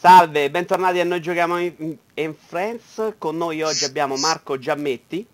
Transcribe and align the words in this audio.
Salve, 0.00 0.48
bentornati 0.48 1.00
a 1.00 1.04
Noi 1.04 1.20
Giochiamo 1.20 1.58
in, 1.58 1.96
in 2.14 2.32
Friends. 2.32 3.14
Con 3.18 3.36
noi 3.36 3.62
oggi 3.62 3.84
abbiamo 3.84 4.16
Marco 4.16 4.56
Giammetti. 4.56 5.26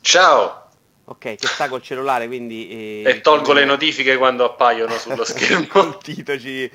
Ciao! 0.00 0.70
Ok, 1.04 1.36
che 1.36 1.46
sta 1.46 1.68
col 1.68 1.82
cellulare, 1.82 2.26
quindi... 2.26 3.02
Eh, 3.04 3.08
e 3.08 3.20
tolgo 3.20 3.52
le 3.52 3.64
notifiche 3.64 4.16
quando 4.16 4.44
appaiono 4.44 4.98
sullo 4.98 5.22
schermo. 5.22 5.84
Il 5.84 5.98
Tito 6.02 6.36
ci, 6.36 6.68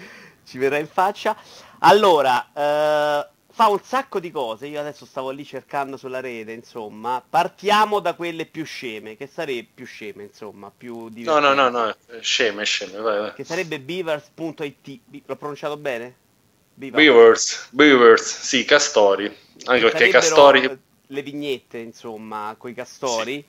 ci, 0.45 0.57
verrà 0.57 0.77
in 0.77 0.87
faccia. 0.87 1.35
Allora, 1.79 2.47
eh, 2.53 3.27
fa 3.51 3.67
un 3.67 3.79
sacco 3.83 4.21
di 4.21 4.31
cose. 4.31 4.67
Io 4.67 4.79
adesso 4.79 5.05
stavo 5.05 5.29
lì 5.31 5.43
cercando 5.43 5.97
sulla 5.97 6.21
rete, 6.21 6.53
insomma. 6.53 7.21
Partiamo 7.29 7.99
da 7.99 8.13
quelle 8.13 8.45
più 8.45 8.63
sceme, 8.63 9.17
che 9.17 9.27
sarebbe 9.27 9.67
più 9.73 9.85
sceme, 9.85 10.23
insomma, 10.23 10.71
più 10.75 11.09
divertenti. 11.09 11.45
No, 11.45 11.53
no, 11.53 11.69
no, 11.69 11.87
no, 11.87 11.95
sceme, 12.21 12.63
sceme, 12.63 12.99
vai, 12.99 13.19
vai. 13.19 13.33
Che 13.33 13.43
sarebbe 13.43 13.81
beavers.it. 13.81 14.99
L'ho 15.25 15.35
pronunciato 15.35 15.75
bene? 15.75 16.25
Beavers, 16.77 17.69
Beavers, 17.71 18.41
sì, 18.41 18.63
Castori. 18.63 19.35
Anche 19.65 19.89
perché 19.89 20.09
Castori... 20.09 20.79
Le 21.07 21.21
vignette, 21.23 21.79
insomma, 21.79 22.53
con 22.55 22.69
i 22.69 22.75
Castori. 22.75 23.33
Sì. 23.33 23.45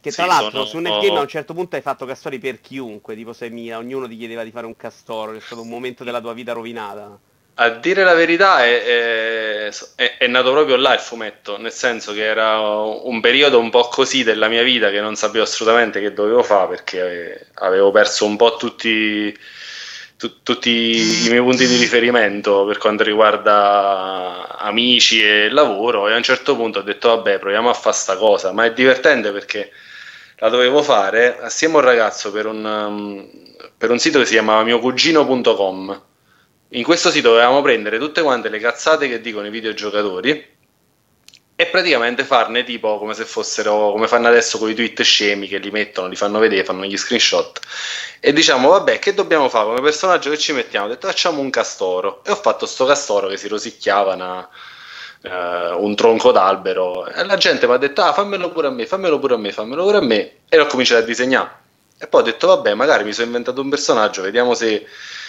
Che 0.00 0.10
tra 0.10 0.24
sì, 0.24 0.28
l'altro 0.28 0.64
sono... 0.64 0.66
su 0.66 0.78
Netgame 0.78 1.18
a 1.18 1.20
un 1.20 1.28
certo 1.28 1.54
punto 1.54 1.76
hai 1.76 1.82
fatto 1.82 2.06
castori 2.06 2.38
per 2.38 2.60
chiunque, 2.60 3.14
tipo 3.14 3.34
sei 3.34 3.50
mia, 3.50 3.76
ognuno 3.76 4.08
ti 4.08 4.16
chiedeva 4.16 4.42
di 4.42 4.50
fare 4.50 4.66
un 4.66 4.74
castoro, 4.74 5.32
è 5.32 5.40
stato 5.40 5.60
un 5.60 5.68
momento 5.68 6.04
della 6.04 6.20
tua 6.20 6.32
vita 6.32 6.52
rovinata. 6.52 7.18
A 7.54 7.68
dire 7.68 8.02
la 8.02 8.14
verità 8.14 8.64
è, 8.64 9.68
è, 9.94 10.16
è, 10.16 10.26
nato 10.26 10.52
proprio 10.52 10.76
là 10.76 10.94
il 10.94 11.00
fumetto, 11.00 11.58
nel 11.58 11.72
senso 11.72 12.14
che 12.14 12.24
era 12.24 12.58
un 12.58 13.20
periodo 13.20 13.58
un 13.58 13.68
po' 13.68 13.88
così 13.88 14.24
della 14.24 14.48
mia 14.48 14.62
vita 14.62 14.88
che 14.90 15.00
non 15.00 15.14
sapevo 15.14 15.44
assolutamente 15.44 16.00
che 16.00 16.14
dovevo 16.14 16.42
fare 16.42 16.68
perché 16.68 17.48
avevo 17.56 17.90
perso 17.90 18.24
un 18.24 18.36
po' 18.36 18.56
tutti 18.56 19.36
tu, 20.20 20.42
tutti 20.42 21.24
i 21.24 21.28
miei 21.30 21.40
punti 21.40 21.66
di 21.66 21.78
riferimento 21.78 22.66
per 22.66 22.76
quanto 22.76 23.02
riguarda 23.02 24.58
amici 24.58 25.22
e 25.24 25.48
lavoro 25.48 26.08
e 26.08 26.12
a 26.12 26.16
un 26.16 26.22
certo 26.22 26.54
punto 26.56 26.80
ho 26.80 26.82
detto 26.82 27.08
vabbè 27.08 27.38
proviamo 27.38 27.70
a 27.70 27.72
fare 27.72 27.96
sta 27.96 28.16
cosa, 28.18 28.52
ma 28.52 28.66
è 28.66 28.72
divertente 28.74 29.32
perché 29.32 29.72
la 30.36 30.50
dovevo 30.50 30.82
fare 30.82 31.38
assieme 31.40 31.76
a 31.76 31.78
un 31.78 31.84
ragazzo 31.84 32.30
per 32.32 32.44
un, 32.44 32.62
um, 32.62 33.28
per 33.78 33.90
un 33.90 33.98
sito 33.98 34.18
che 34.18 34.26
si 34.26 34.32
chiamava 34.32 34.62
miocugino.com. 34.62 36.02
In 36.72 36.82
questo 36.82 37.10
sito 37.10 37.30
dovevamo 37.30 37.62
prendere 37.62 37.98
tutte 37.98 38.20
quante 38.20 38.50
le 38.50 38.58
cazzate 38.58 39.08
che 39.08 39.22
dicono 39.22 39.46
i 39.46 39.50
videogiocatori 39.50 40.58
e 41.60 41.66
praticamente 41.66 42.24
farne 42.24 42.64
tipo 42.64 42.96
come 42.96 43.12
se 43.12 43.26
fossero 43.26 43.90
come 43.90 44.08
fanno 44.08 44.28
adesso 44.28 44.56
con 44.56 44.70
i 44.70 44.74
tweet 44.74 45.02
scemi 45.02 45.46
che 45.46 45.58
li 45.58 45.70
mettono, 45.70 46.08
li 46.08 46.16
fanno 46.16 46.38
vedere, 46.38 46.64
fanno 46.64 46.86
gli 46.86 46.96
screenshot. 46.96 47.60
E 48.18 48.32
diciamo 48.32 48.70
vabbè 48.70 48.98
che 48.98 49.12
dobbiamo 49.12 49.50
fare 49.50 49.66
come 49.66 49.82
personaggio? 49.82 50.30
Che 50.30 50.38
ci 50.38 50.54
mettiamo? 50.54 50.86
Ho 50.86 50.88
detto 50.88 51.06
facciamo 51.06 51.42
un 51.42 51.50
castoro. 51.50 52.22
E 52.24 52.30
ho 52.30 52.34
fatto 52.36 52.64
sto 52.64 52.86
castoro 52.86 53.28
che 53.28 53.36
si 53.36 53.46
rosicchiava 53.46 54.14
una, 54.14 54.48
uh, 55.20 55.84
un 55.84 55.94
tronco 55.96 56.32
d'albero. 56.32 57.06
E 57.06 57.24
la 57.26 57.36
gente 57.36 57.66
mi 57.66 57.74
ha 57.74 57.76
detto 57.76 58.00
ah 58.00 58.14
fammelo 58.14 58.50
pure 58.52 58.68
a 58.68 58.70
me, 58.70 58.86
fammelo 58.86 59.18
pure 59.18 59.34
a 59.34 59.36
me, 59.36 59.52
fammelo 59.52 59.84
pure 59.84 59.98
a 59.98 60.02
me. 60.02 60.32
E 60.48 60.56
l'ho 60.56 60.64
cominciato 60.64 61.02
a 61.02 61.04
disegnare. 61.04 61.50
E 61.98 62.06
poi 62.06 62.22
ho 62.22 62.24
detto 62.24 62.46
vabbè 62.46 62.72
magari 62.72 63.04
mi 63.04 63.12
sono 63.12 63.26
inventato 63.26 63.60
un 63.60 63.68
personaggio, 63.68 64.22
vediamo 64.22 64.54
se, 64.54 64.86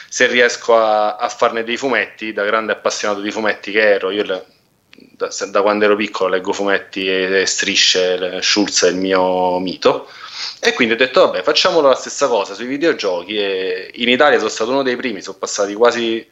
se 0.07 0.27
riesco 0.27 0.77
a, 0.77 1.17
a 1.17 1.27
farne 1.27 1.65
dei 1.65 1.75
fumetti 1.75 2.31
da 2.31 2.45
grande 2.45 2.71
appassionato 2.71 3.19
di 3.19 3.31
fumetti 3.31 3.73
che 3.73 3.81
ero, 3.81 4.11
io 4.11 4.23
le, 4.23 4.45
da, 4.95 5.29
da, 5.49 5.61
quando 5.61 5.85
ero 5.85 5.95
piccolo 5.95 6.29
leggo 6.29 6.53
fumetti 6.53 7.07
e, 7.07 7.41
e 7.41 7.45
strisce, 7.45 8.41
Schulz 8.41 8.83
è 8.85 8.89
il 8.89 8.95
mio 8.95 9.59
mito. 9.59 10.09
E 10.59 10.73
quindi 10.73 10.93
ho 10.93 10.97
detto, 10.97 11.25
vabbè, 11.25 11.43
facciamolo 11.43 11.87
la 11.87 11.95
stessa 11.95 12.27
cosa 12.27 12.53
sui 12.53 12.65
videogiochi. 12.65 13.37
E 13.37 13.91
in 13.95 14.09
Italia 14.09 14.37
sono 14.37 14.49
stato 14.49 14.71
uno 14.71 14.83
dei 14.83 14.95
primi, 14.95 15.21
sono 15.21 15.37
passati 15.37 15.73
quasi, 15.73 16.27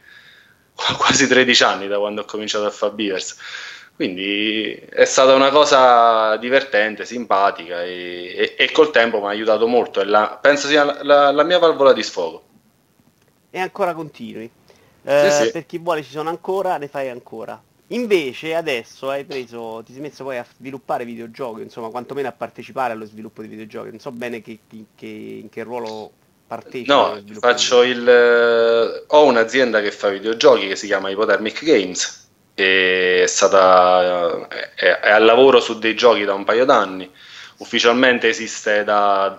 quasi 0.98 1.26
13 1.26 1.62
anni 1.62 1.88
da 1.88 1.98
quando 1.98 2.22
ho 2.22 2.24
cominciato 2.24 2.66
a 2.66 2.70
fare 2.70 2.92
Beavers. 2.92 3.36
Quindi 3.94 4.72
è 4.72 5.04
stata 5.04 5.34
una 5.34 5.50
cosa 5.50 6.36
divertente, 6.36 7.04
simpatica 7.04 7.82
e, 7.82 8.34
e, 8.34 8.54
e 8.56 8.70
col 8.72 8.90
tempo 8.90 9.20
mi 9.20 9.26
ha 9.26 9.28
aiutato 9.28 9.66
molto. 9.66 10.02
La, 10.02 10.38
penso 10.40 10.68
sia 10.68 10.84
la, 10.84 10.98
la, 11.02 11.30
la, 11.30 11.42
mia 11.42 11.58
valvola 11.58 11.92
di 11.92 12.02
sfogo. 12.02 12.42
E 13.50 13.58
ancora 13.58 13.92
continui. 13.92 14.50
Eh, 15.02 15.30
sì, 15.30 15.44
sì. 15.44 15.50
Per 15.50 15.66
chi 15.66 15.76
vuole 15.76 16.02
ci 16.02 16.12
sono 16.12 16.30
ancora, 16.30 16.78
ne 16.78 16.88
fai 16.88 17.10
ancora. 17.10 17.62
Invece 17.92 18.54
adesso 18.54 19.10
hai 19.10 19.24
preso, 19.24 19.82
ti 19.84 19.92
sei 19.92 20.00
messo 20.00 20.22
poi 20.22 20.38
a 20.38 20.46
sviluppare 20.56 21.04
videogiochi, 21.04 21.62
insomma, 21.62 21.88
quantomeno 21.88 22.28
a 22.28 22.32
partecipare 22.32 22.92
allo 22.92 23.04
sviluppo 23.04 23.42
di 23.42 23.48
videogiochi. 23.48 23.90
Non 23.90 23.98
so 23.98 24.12
bene 24.12 24.40
che, 24.42 24.60
che, 24.94 25.06
in 25.06 25.48
che 25.48 25.64
ruolo 25.64 26.12
partecipi. 26.46 26.88
No, 26.88 27.20
faccio 27.40 27.82
il... 27.82 28.08
Eh, 28.08 29.04
ho 29.08 29.24
un'azienda 29.24 29.80
che 29.80 29.90
fa 29.90 30.08
videogiochi 30.08 30.68
che 30.68 30.76
si 30.76 30.86
chiama 30.86 31.10
Hypodermic 31.10 31.64
Games 31.64 32.28
e 32.54 33.22
è 33.24 33.26
stata... 33.26 34.46
è, 34.48 35.00
è 35.00 35.10
al 35.10 35.24
lavoro 35.24 35.60
su 35.60 35.78
dei 35.80 35.96
giochi 35.96 36.24
da 36.24 36.34
un 36.34 36.44
paio 36.44 36.64
d'anni. 36.64 37.10
Ufficialmente 37.56 38.28
esiste 38.28 38.84
da 38.84 39.36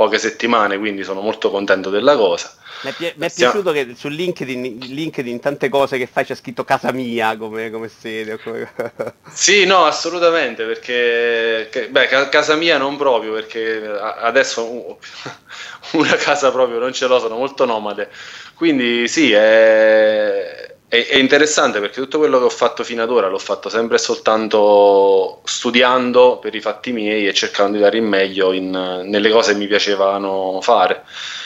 poche 0.00 0.18
settimane, 0.18 0.78
quindi 0.78 1.04
sono 1.04 1.20
molto 1.20 1.50
contento 1.50 1.90
della 1.90 2.16
cosa 2.16 2.50
mi 2.82 2.90
è, 2.90 2.94
pi- 2.94 3.12
mi 3.16 3.26
è 3.26 3.30
piaciuto 3.30 3.72
che 3.72 3.94
su 3.94 4.08
LinkedIn, 4.08 4.78
LinkedIn, 4.78 5.38
tante 5.38 5.68
cose 5.68 5.98
che 5.98 6.06
fai 6.06 6.24
c'è 6.24 6.34
scritto 6.34 6.64
casa 6.64 6.92
mia 6.92 7.36
come, 7.36 7.70
come 7.70 7.88
sede. 7.88 8.38
Come... 8.38 8.72
sì, 9.30 9.66
no, 9.66 9.84
assolutamente, 9.84 10.64
perché 10.64 11.68
che, 11.70 11.88
beh, 11.88 12.28
casa 12.30 12.54
mia 12.56 12.78
non 12.78 12.96
proprio, 12.96 13.34
perché 13.34 13.82
adesso 13.84 14.98
una 15.92 16.16
casa 16.16 16.50
proprio 16.50 16.78
non 16.78 16.94
ce 16.94 17.06
l'ho, 17.06 17.18
sono 17.18 17.36
molto 17.36 17.66
nomade. 17.66 18.08
Quindi 18.54 19.08
sì, 19.08 19.30
è, 19.30 20.69
è, 20.90 21.06
è 21.06 21.16
interessante 21.16 21.78
perché 21.78 22.00
tutto 22.00 22.18
quello 22.18 22.38
che 22.38 22.46
ho 22.46 22.50
fatto 22.50 22.82
fino 22.82 23.00
ad 23.04 23.10
ora 23.10 23.28
l'ho 23.28 23.38
fatto 23.38 23.68
sempre 23.68 23.96
soltanto 23.96 25.40
studiando 25.44 26.38
per 26.38 26.52
i 26.56 26.60
fatti 26.60 26.90
miei 26.90 27.28
e 27.28 27.32
cercando 27.32 27.76
di 27.76 27.82
dare 27.82 27.98
il 27.98 28.02
meglio 28.02 28.52
in, 28.52 28.70
nelle 29.04 29.30
cose 29.30 29.52
che 29.52 29.58
mi 29.58 29.68
piacevano 29.68 30.58
fare. 30.60 31.04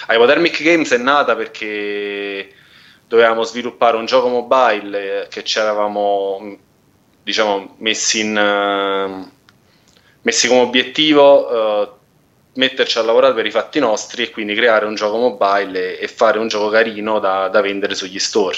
Hypodermic 0.09 0.63
Games 0.63 0.91
è 0.93 0.97
nata 0.97 1.37
perché 1.37 2.53
dovevamo 3.07 3.43
sviluppare 3.43 3.99
un 3.99 4.07
gioco 4.07 4.29
mobile 4.29 5.29
che 5.29 5.45
ci 5.45 5.59
eravamo 5.59 6.57
diciamo, 7.23 7.77
messi, 7.81 8.21
in, 8.21 8.37
uh, 8.37 9.31
messi 10.23 10.49
come 10.49 10.61
obiettivo 10.61 11.49
uh, 11.51 11.89
metterci 12.55 12.97
a 12.97 13.03
lavorare 13.03 13.35
per 13.35 13.45
i 13.45 13.51
fatti 13.51 13.79
nostri 13.79 14.23
e 14.23 14.31
quindi 14.31 14.55
creare 14.55 14.87
un 14.87 14.95
gioco 14.95 15.19
mobile 15.19 15.99
e, 15.99 16.05
e 16.05 16.09
fare 16.09 16.39
un 16.39 16.49
gioco 16.49 16.71
carino 16.71 17.19
da, 17.19 17.49
da, 17.49 17.61
vendere 17.61 17.95
sugli 17.95 18.19
store. 18.19 18.57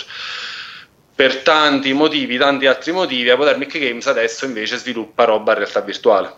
Per 1.17 1.39
tanti 1.39 1.95
motivi, 1.95 2.37
tanti 2.37 2.67
altri 2.67 2.93
motivi, 2.93 3.31
Hypodermic 3.31 3.79
Games 3.79 4.07
adesso 4.07 4.45
invece 4.45 4.77
sviluppa 4.77 5.25
roba 5.25 5.53
a 5.53 5.55
realtà 5.55 5.81
virtuale. 5.81 6.31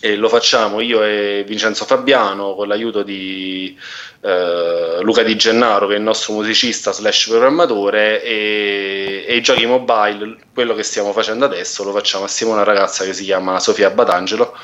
E 0.00 0.14
lo 0.14 0.28
facciamo 0.28 0.80
io 0.80 1.02
e 1.02 1.42
Vincenzo 1.44 1.84
Fabiano 1.84 2.54
con 2.54 2.68
l'aiuto 2.68 3.02
di 3.02 3.76
eh, 4.20 4.98
Luca 5.02 5.24
Di 5.24 5.34
Gennaro 5.34 5.88
che 5.88 5.94
è 5.94 5.96
il 5.96 6.04
nostro 6.04 6.34
musicista 6.34 6.92
slash 6.92 7.26
programmatore 7.26 8.22
e, 8.22 9.24
e, 9.26 9.34
i 9.36 9.42
giochi 9.42 9.66
mobile, 9.66 10.36
quello 10.54 10.76
che 10.76 10.84
stiamo 10.84 11.12
facendo 11.12 11.46
adesso 11.46 11.82
lo 11.82 11.90
facciamo 11.90 12.26
assieme 12.26 12.52
a 12.52 12.54
una 12.54 12.64
ragazza 12.64 13.04
che 13.04 13.12
si 13.12 13.24
chiama 13.24 13.58
Sofia 13.58 13.90
Batangelo 13.90 14.56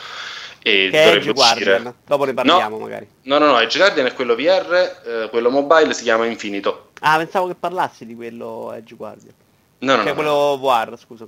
e 0.63 0.89
che 0.93 1.05
dovrebbe 1.05 1.31
uscire. 1.31 1.95
Dopo 2.07 2.25
ne 2.25 2.35
parliamo 2.35 2.79
no, 2.79 2.85
magari. 2.85 3.09
No 3.23 3.39
no 3.39 3.47
no 3.47 3.59
Edge 3.59 3.79
Guardian 3.79 4.07
è 4.07 4.15
quello 4.15 4.37
VR 4.37 5.01
eh, 5.05 5.29
quello 5.31 5.51
mobile 5.51 5.93
si 5.93 6.05
chiama 6.05 6.27
Infinito 6.27 6.91
ah 7.05 7.17
pensavo 7.17 7.47
che 7.47 7.55
parlassi 7.55 8.07
di 8.07 8.15
quello 8.15 8.73
Edge 8.73 8.95
Guardian 8.95 9.35
no 9.79 9.97
no, 9.97 10.03
cioè 10.03 10.09
no 10.09 10.15
quello 10.15 10.31
no. 10.31 10.59
VR 10.59 10.99
scusa 10.99 11.27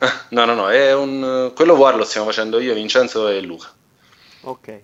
No, 0.30 0.44
no, 0.44 0.54
no, 0.54 0.70
è 0.70 0.94
un... 0.94 1.52
quello 1.54 1.76
VR 1.76 1.96
lo 1.96 2.04
stiamo 2.04 2.26
facendo 2.26 2.58
io, 2.58 2.72
Vincenzo 2.74 3.28
e 3.28 3.40
Luca. 3.42 3.70
Ok. 4.42 4.80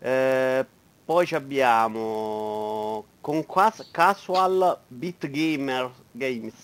Eh, 0.00 0.66
poi 1.04 1.28
abbiamo 1.32 3.04
con 3.20 3.44
Casual 3.90 4.78
Beat 4.86 5.28
Gamer 5.28 5.90
Games. 6.12 6.54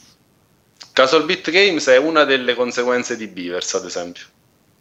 Casual 0.93 1.25
Beat 1.25 1.51
Games 1.51 1.87
è 1.89 1.97
una 1.97 2.25
delle 2.25 2.55
conseguenze 2.55 3.17
di 3.17 3.27
Beavers, 3.27 3.75
ad 3.75 3.87
esempio. 3.87 4.25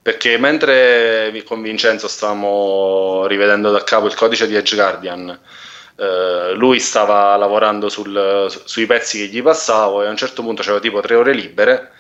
Perché 0.02 0.38
mentre 0.38 1.44
con 1.46 1.62
Vincenzo 1.62 2.08
stavamo 2.08 3.26
rivedendo 3.26 3.72
da 3.72 3.84
capo 3.84 4.06
il 4.06 4.16
codice 4.16 4.48
di 4.48 4.56
Edge 4.56 4.76
Guardian, 4.76 5.40
eh, 5.96 6.54
lui 6.56 6.80
stava 6.80 7.36
lavorando 7.36 7.90
sul, 7.90 8.52
sui 8.66 8.86
pezzi 8.86 9.20
che 9.20 9.26
gli 9.28 9.42
passavo 9.42 10.04
e 10.04 10.08
a 10.08 10.10
un 10.10 10.18
certo 10.18 10.42
punto 10.42 10.62
c'era 10.64 10.80
tipo 10.80 11.00
tre 11.02 11.16
ore 11.16 11.34
libere 11.34 11.92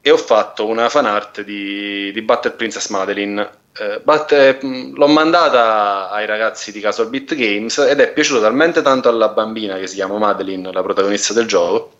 e 0.00 0.10
ho 0.10 0.16
fatto 0.16 0.66
una 0.66 0.88
fan 0.88 1.06
art 1.06 1.40
di, 1.42 2.12
di 2.12 2.22
Battle 2.22 2.52
Princess 2.52 2.88
Madeline. 2.88 3.50
Eh, 3.76 4.02
eh, 4.28 4.58
l'ho 4.62 5.06
mandata 5.08 6.10
ai 6.10 6.26
ragazzi 6.26 6.72
di 6.72 6.80
Casual 6.80 7.08
Beat 7.08 7.34
Games 7.34 7.78
ed 7.78 8.00
è 8.00 8.12
piaciuto 8.12 8.40
talmente 8.40 8.82
tanto 8.82 9.08
alla 9.08 9.28
bambina 9.28 9.78
che 9.78 9.86
si 9.86 9.94
chiama 9.94 10.18
Madeline, 10.18 10.70
la 10.72 10.82
protagonista 10.82 11.32
del 11.32 11.46
gioco, 11.46 11.92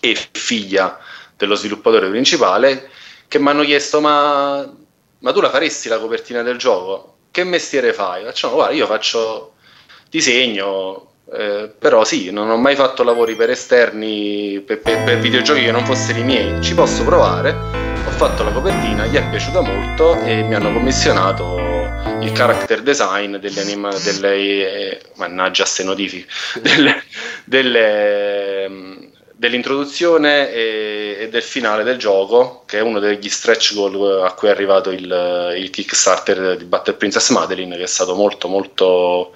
e 0.00 0.14
figlia 0.32 0.98
dello 1.36 1.54
sviluppatore 1.54 2.10
principale, 2.10 2.90
che 3.26 3.38
mi 3.38 3.48
hanno 3.48 3.64
chiesto: 3.64 4.00
ma, 4.02 4.70
ma, 5.20 5.32
tu 5.32 5.40
la 5.40 5.50
faresti 5.50 5.88
la 5.88 5.98
copertina 5.98 6.42
del 6.42 6.58
gioco? 6.58 7.16
Che 7.30 7.42
mestiere 7.42 7.94
fai? 7.94 8.24
Facciamo, 8.24 8.54
guarda, 8.54 8.74
io 8.74 8.86
faccio 8.86 9.53
disegno, 10.14 11.08
Eh, 11.32 11.72
però 11.76 12.04
sì, 12.04 12.30
non 12.30 12.50
ho 12.50 12.56
mai 12.56 12.76
fatto 12.76 13.02
lavori 13.02 13.34
per 13.34 13.50
esterni, 13.50 14.60
per, 14.60 14.80
per, 14.80 15.02
per, 15.04 15.18
videogiochi 15.18 15.64
che 15.64 15.72
non 15.72 15.84
fossero 15.84 16.18
i 16.18 16.22
miei. 16.22 16.62
Ci 16.62 16.74
posso 16.74 17.02
provare. 17.02 17.50
Ho 18.06 18.10
fatto 18.10 18.44
la 18.44 18.52
copertina, 18.52 19.06
gli 19.06 19.16
è 19.16 19.28
piaciuta 19.30 19.62
molto 19.62 20.20
e 20.20 20.42
mi 20.42 20.54
hanno 20.54 20.70
commissionato 20.72 21.56
il 22.20 22.30
character 22.32 22.82
design 22.82 23.36
delle 23.36 23.60
anima, 23.62 23.88
delle, 24.04 24.36
eh, 24.36 25.00
mannaggia 25.14 25.64
ste 25.64 25.82
notifiche, 25.82 26.30
delle, 26.60 27.02
delle, 27.44 29.10
dell'introduzione 29.32 30.52
e, 30.52 31.16
e, 31.20 31.28
del 31.30 31.42
finale 31.42 31.82
del 31.82 31.96
gioco, 31.96 32.62
che 32.66 32.78
è 32.78 32.82
uno 32.82 33.00
degli 33.00 33.30
stretch 33.30 33.74
goal 33.74 34.22
a 34.22 34.32
cui 34.34 34.48
è 34.48 34.50
arrivato 34.52 34.90
il, 34.90 35.54
il 35.56 35.70
Kickstarter 35.70 36.58
di 36.58 36.64
Battle 36.64 36.94
Princess 36.94 37.30
Madeline, 37.30 37.76
che 37.76 37.84
è 37.84 37.88
stato 37.88 38.14
molto 38.14 38.46
molto 38.46 39.34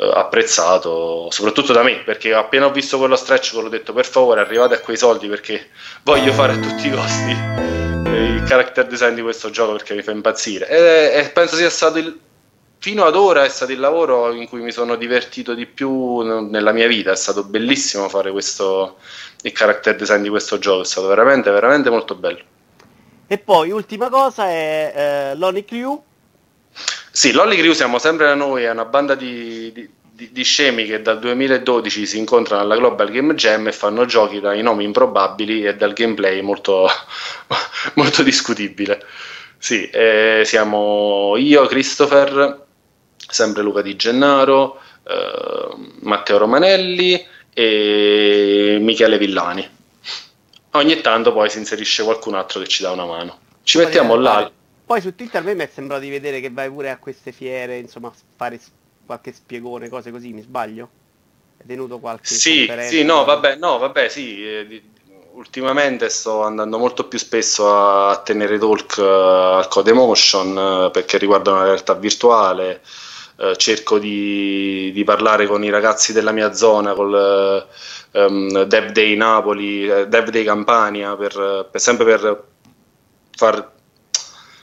eh, 0.00 0.10
apprezzato, 0.14 1.28
soprattutto 1.30 1.74
da 1.74 1.82
me, 1.82 2.02
perché 2.04 2.32
appena 2.32 2.66
ho 2.66 2.72
visto 2.72 2.96
quello 2.96 3.16
stretch 3.16 3.52
goal 3.52 3.66
ho 3.66 3.68
detto 3.68 3.92
per 3.92 4.06
favore 4.06 4.40
arrivate 4.40 4.74
a 4.74 4.80
quei 4.80 4.96
soldi 4.96 5.28
perché 5.28 5.68
voglio 6.04 6.32
fare 6.32 6.54
a 6.54 6.58
tutti 6.58 6.86
i 6.86 6.90
costi 6.90 7.68
il 8.10 8.42
character 8.46 8.86
design 8.86 9.14
di 9.14 9.22
questo 9.22 9.50
gioco 9.50 9.72
perché 9.72 9.94
mi 9.94 10.02
fa 10.02 10.12
impazzire. 10.12 10.68
E, 10.68 11.18
e 11.18 11.30
penso 11.30 11.56
sia 11.56 11.68
stato 11.68 11.98
il, 11.98 12.18
fino 12.78 13.04
ad 13.04 13.14
ora 13.14 13.44
è 13.44 13.48
stato 13.48 13.72
il 13.72 13.78
lavoro 13.78 14.32
in 14.32 14.48
cui 14.48 14.60
mi 14.60 14.72
sono 14.72 14.96
divertito 14.96 15.54
di 15.54 15.66
più 15.66 16.20
nella 16.20 16.72
mia 16.72 16.86
vita. 16.86 17.12
È 17.12 17.16
stato 17.16 17.44
bellissimo 17.44 18.08
fare 18.08 18.30
questo, 18.30 18.96
il 19.42 19.52
character 19.52 19.96
design 19.96 20.22
di 20.22 20.30
questo 20.30 20.58
gioco, 20.58 20.80
è 20.80 20.86
stato 20.86 21.06
veramente, 21.06 21.50
veramente 21.50 21.90
molto 21.90 22.14
bello. 22.14 22.40
E 23.26 23.38
poi, 23.38 23.70
ultima 23.70 24.08
cosa 24.08 24.48
è 24.48 24.92
eh, 24.94 25.36
Lonely 25.36 25.64
Crew. 25.64 26.02
Sì, 27.12 27.32
Lonely 27.32 27.56
Crew 27.56 27.72
siamo 27.72 27.98
sempre 27.98 28.34
noi, 28.34 28.62
è 28.62 28.70
una 28.70 28.84
banda 28.84 29.16
di, 29.16 29.72
di, 29.72 30.30
di, 30.30 30.42
scemi 30.44 30.86
che 30.86 31.02
dal 31.02 31.18
2012 31.18 32.06
si 32.06 32.18
incontrano 32.18 32.62
alla 32.62 32.76
Global 32.76 33.10
Game 33.10 33.34
Jam 33.34 33.66
e 33.66 33.72
fanno 33.72 34.04
giochi 34.04 34.38
dai 34.38 34.62
nomi 34.62 34.84
improbabili 34.84 35.64
e 35.64 35.74
dal 35.74 35.92
gameplay 35.92 36.40
molto, 36.40 36.88
molto 37.94 38.22
discutibile. 38.22 39.04
Sì, 39.58 39.90
eh, 39.90 40.42
siamo 40.44 41.34
io, 41.36 41.66
Christopher, 41.66 42.64
sempre 43.16 43.62
Luca 43.62 43.82
Di 43.82 43.96
Gennaro, 43.96 44.80
eh, 45.02 45.74
Matteo 46.02 46.38
Romanelli 46.38 47.26
e 47.52 48.78
Michele 48.80 49.18
Villani. 49.18 49.68
Ogni 50.72 51.00
tanto 51.00 51.32
poi 51.32 51.50
si 51.50 51.58
inserisce 51.58 52.04
qualcun 52.04 52.34
altro 52.34 52.60
che 52.60 52.68
ci 52.68 52.82
dà 52.82 52.92
una 52.92 53.04
mano. 53.04 53.38
Ci 53.64 53.78
mettiamo 53.78 54.14
là. 54.14 54.50
Poi 54.90 55.00
su 55.00 55.14
Twitter 55.14 55.40
a 55.40 55.44
me 55.44 55.54
mi 55.54 55.62
è 55.62 55.70
sembrato 55.72 56.02
di 56.02 56.10
vedere 56.10 56.40
che 56.40 56.50
vai 56.50 56.68
pure 56.68 56.90
a 56.90 56.98
queste 56.98 57.30
fiere, 57.30 57.78
insomma, 57.78 58.08
a 58.08 58.12
fare 58.34 58.58
qualche 59.06 59.32
spiegone, 59.32 59.88
cose 59.88 60.10
così, 60.10 60.32
mi 60.32 60.40
sbaglio? 60.40 60.88
È 61.56 61.62
venuto 61.64 62.00
qualche 62.00 62.34
Sì, 62.34 62.68
sì, 62.88 63.04
no, 63.04 63.24
vabbè, 63.24 63.54
no, 63.54 63.78
vabbè, 63.78 64.08
sì, 64.08 64.44
eh, 64.44 64.82
ultimamente 65.34 66.08
sto 66.08 66.42
andando 66.42 66.76
molto 66.76 67.06
più 67.06 67.20
spesso 67.20 67.72
a 67.72 68.20
tenere 68.24 68.58
talk 68.58 68.96
uh, 68.98 69.02
al 69.58 69.68
Code 69.68 69.92
Motion 69.92 70.56
uh, 70.56 70.90
perché 70.90 71.18
riguardano 71.18 71.58
la 71.58 71.66
realtà 71.66 71.94
virtuale 71.94 72.80
eh, 73.36 73.56
cerco 73.56 74.00
di, 74.00 74.90
di, 74.92 75.04
parlare 75.04 75.46
con 75.46 75.62
i 75.62 75.70
ragazzi 75.70 76.12
della 76.12 76.32
mia 76.32 76.52
zona, 76.52 76.94
col 76.94 77.64
um, 78.10 78.64
Dev 78.64 78.90
Day 78.90 79.14
Napoli, 79.14 79.88
eh, 79.88 80.08
Dev 80.08 80.30
Day 80.30 80.42
Campania, 80.42 81.14
per, 81.14 81.68
per, 81.70 81.80
sempre 81.80 82.04
per 82.04 82.44
far 83.36 83.78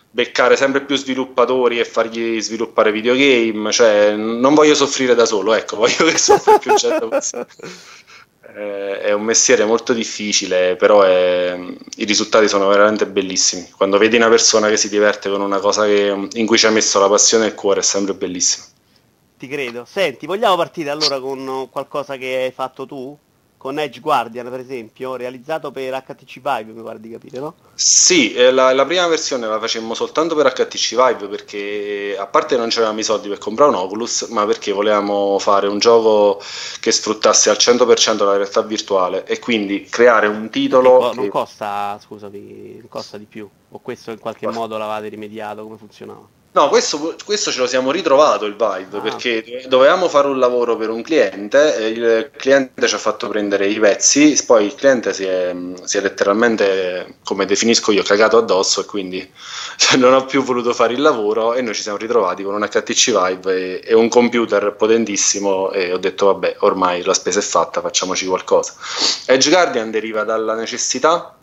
beccare 0.09 0.55
sempre 0.55 0.81
più 0.81 0.95
sviluppatori 0.95 1.79
e 1.79 1.85
fargli 1.85 2.41
sviluppare 2.41 2.91
videogame, 2.91 3.71
cioè 3.71 4.15
non 4.15 4.53
voglio 4.53 4.75
soffrire 4.75 5.15
da 5.15 5.25
solo, 5.25 5.53
ecco, 5.53 5.75
voglio 5.77 6.05
che 6.05 6.17
soffri 6.17 6.59
più 6.59 6.73
gente 6.75 7.07
possibile. 7.07 7.47
Eh, 8.55 9.01
è 9.01 9.11
un 9.11 9.23
mestiere 9.23 9.65
molto 9.65 9.93
difficile, 9.93 10.75
però 10.77 11.03
è, 11.03 11.55
i 11.97 12.05
risultati 12.05 12.47
sono 12.47 12.67
veramente 12.67 13.05
bellissimi. 13.05 13.69
Quando 13.75 13.99
vedi 13.99 14.15
una 14.15 14.29
persona 14.29 14.69
che 14.69 14.77
si 14.77 14.89
diverte 14.89 15.29
con 15.29 15.41
una 15.41 15.59
cosa 15.59 15.85
che, 15.85 16.29
in 16.33 16.45
cui 16.47 16.57
ci 16.57 16.65
ha 16.65 16.71
messo 16.71 16.99
la 16.99 17.09
passione 17.09 17.45
e 17.45 17.47
il 17.49 17.53
cuore, 17.53 17.81
è 17.81 17.83
sempre 17.83 18.15
bellissimo. 18.15 18.65
Ti 19.37 19.47
credo. 19.47 19.85
Senti, 19.85 20.25
vogliamo 20.25 20.55
partire 20.55 20.89
allora 20.89 21.19
con 21.19 21.67
qualcosa 21.69 22.17
che 22.17 22.45
hai 22.45 22.51
fatto 22.51 22.87
tu? 22.87 23.15
Con 23.57 23.79
Edge 23.79 23.99
Guardian 23.99 24.49
per 24.49 24.59
esempio, 24.59 25.15
realizzato 25.15 25.71
per 25.71 25.91
HTC 25.93 26.35
Vive, 26.35 26.71
mi 26.73 26.83
pare 26.83 26.99
di 26.99 27.09
capire, 27.09 27.39
no? 27.39 27.55
Sì, 27.73 28.33
eh, 28.33 28.51
la, 28.51 28.71
la, 28.73 28.85
prima 28.85 29.07
versione 29.07 29.47
la 29.47 29.59
facemmo 29.59 29.93
soltanto 29.93 30.35
per 30.35 30.53
HTC 30.53 30.89
Vive 30.91 31.27
perché 31.27 32.15
a 32.17 32.27
parte 32.27 32.55
non 32.55 32.69
c'avevamo 32.69 32.99
i 32.99 33.03
soldi 33.03 33.27
per 33.27 33.39
comprare 33.39 33.71
un 33.71 33.77
Oculus, 33.77 34.27
ma 34.29 34.45
perché 34.45 34.71
volevamo 34.71 35.39
fare 35.39 35.67
un 35.67 35.79
gioco 35.79 36.41
che 36.79 36.91
sfruttasse 36.91 37.49
al 37.49 37.57
100% 37.59 38.23
la 38.23 38.37
realtà 38.37 38.61
virtuale 38.61 39.25
e 39.25 39.39
quindi 39.39 39.83
creare 39.89 40.27
un 40.27 40.49
titolo... 40.49 41.09
Che, 41.09 41.15
non 41.15 41.29
costa, 41.29 41.99
scusami, 41.99 42.77
non 42.77 42.87
costa 42.87 43.17
di 43.17 43.25
più? 43.25 43.49
O 43.69 43.79
questo 43.79 44.11
in 44.11 44.19
qualche 44.19 44.47
modo 44.47 44.77
l'avete 44.77 45.09
rimediato? 45.09 45.63
Come 45.63 45.77
funzionava? 45.77 46.36
No, 46.51 46.69
questo, 46.69 47.15
questo, 47.23 47.51
ce 47.51 47.59
lo 47.59 47.67
siamo 47.67 47.91
ritrovato 47.91 48.45
il 48.45 48.55
Vive 48.55 48.97
ah. 48.97 49.01
perché 49.01 49.65
dovevamo 49.67 50.09
fare 50.09 50.27
un 50.27 50.39
lavoro 50.39 50.75
per 50.75 50.89
un 50.89 51.03
cliente, 51.03 51.91
il 51.93 52.31
cliente 52.35 52.87
ci 52.87 52.95
ha 52.95 52.97
fatto 52.97 53.27
prendere 53.27 53.67
i 53.67 53.79
pezzi, 53.79 54.35
poi 54.43 54.65
il 54.65 54.73
cliente 54.73 55.13
si 55.13 55.23
è, 55.23 55.55
si 55.83 55.97
è 55.97 56.01
letteralmente, 56.01 57.17
come 57.23 57.45
definisco 57.45 57.91
io, 57.91 58.01
cagato 58.01 58.37
addosso 58.37 58.81
e 58.81 58.85
quindi 58.85 59.31
non 59.97 60.15
ha 60.15 60.25
più 60.25 60.41
voluto 60.41 60.73
fare 60.73 60.93
il 60.93 61.01
lavoro 61.01 61.53
e 61.53 61.61
noi 61.61 61.75
ci 61.75 61.83
siamo 61.83 61.99
ritrovati 61.99 62.41
con 62.41 62.55
un 62.55 62.67
HTC 62.67 63.11
Vive 63.11 63.81
e, 63.81 63.89
e 63.89 63.93
un 63.93 64.09
computer 64.09 64.73
potentissimo 64.75 65.71
e 65.71 65.93
ho 65.93 65.97
detto 65.97 66.25
vabbè 66.25 66.55
ormai 66.59 67.03
la 67.03 67.13
spesa 67.13 67.37
è 67.37 67.43
fatta, 67.43 67.81
facciamoci 67.81 68.25
qualcosa. 68.25 68.73
Edge 69.25 69.49
Guardian 69.51 69.91
deriva 69.91 70.23
dalla 70.23 70.55
necessità 70.55 71.35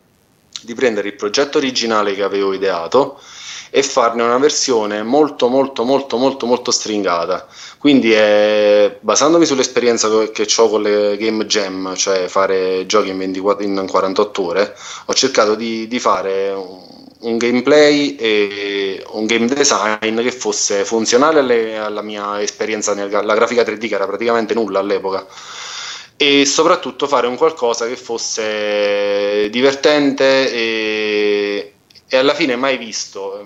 di 0.61 0.73
prendere 0.73 1.07
il 1.07 1.15
progetto 1.15 1.57
originale 1.57 2.15
che 2.15 2.23
avevo 2.23 2.51
ideato 2.53 3.19
e 3.75 3.83
farne 3.83 4.23
una 4.23 4.37
versione 4.37 5.03
molto 5.03 5.49
molto 5.49 5.83
molto 5.83 6.15
molto 6.15 6.45
molto 6.45 6.71
stringata 6.71 7.45
quindi 7.77 8.13
è, 8.13 8.97
basandomi 9.01 9.45
sull'esperienza 9.45 10.07
che 10.31 10.47
ho 10.55 10.69
con 10.69 10.81
le 10.81 11.17
game 11.17 11.45
jam 11.45 11.93
cioè 11.93 12.29
fare 12.29 12.85
giochi 12.85 13.09
in, 13.09 13.17
24, 13.17 13.65
in 13.65 13.85
48 13.85 14.45
ore 14.45 14.75
ho 15.07 15.13
cercato 15.13 15.55
di, 15.55 15.89
di 15.89 15.99
fare 15.99 16.51
un, 16.51 16.79
un 17.19 17.37
gameplay 17.37 18.15
e 18.15 19.03
un 19.09 19.25
game 19.25 19.47
design 19.47 20.21
che 20.21 20.31
fosse 20.31 20.85
funzionale 20.85 21.39
alle, 21.39 21.77
alla 21.77 22.01
mia 22.01 22.41
esperienza 22.41 22.93
nella 22.93 23.35
grafica 23.35 23.63
3D 23.63 23.89
che 23.89 23.95
era 23.95 24.07
praticamente 24.07 24.53
nulla 24.53 24.79
all'epoca 24.79 25.27
e 26.15 26.45
soprattutto 26.45 27.07
fare 27.07 27.27
un 27.27 27.35
qualcosa 27.35 27.87
che 27.87 27.97
fosse 27.97 29.49
divertente 29.49 30.49
e, 30.49 31.73
e 32.07 32.17
alla 32.17 32.33
fine 32.33 32.55
mai 32.55 32.77
visto. 32.77 33.43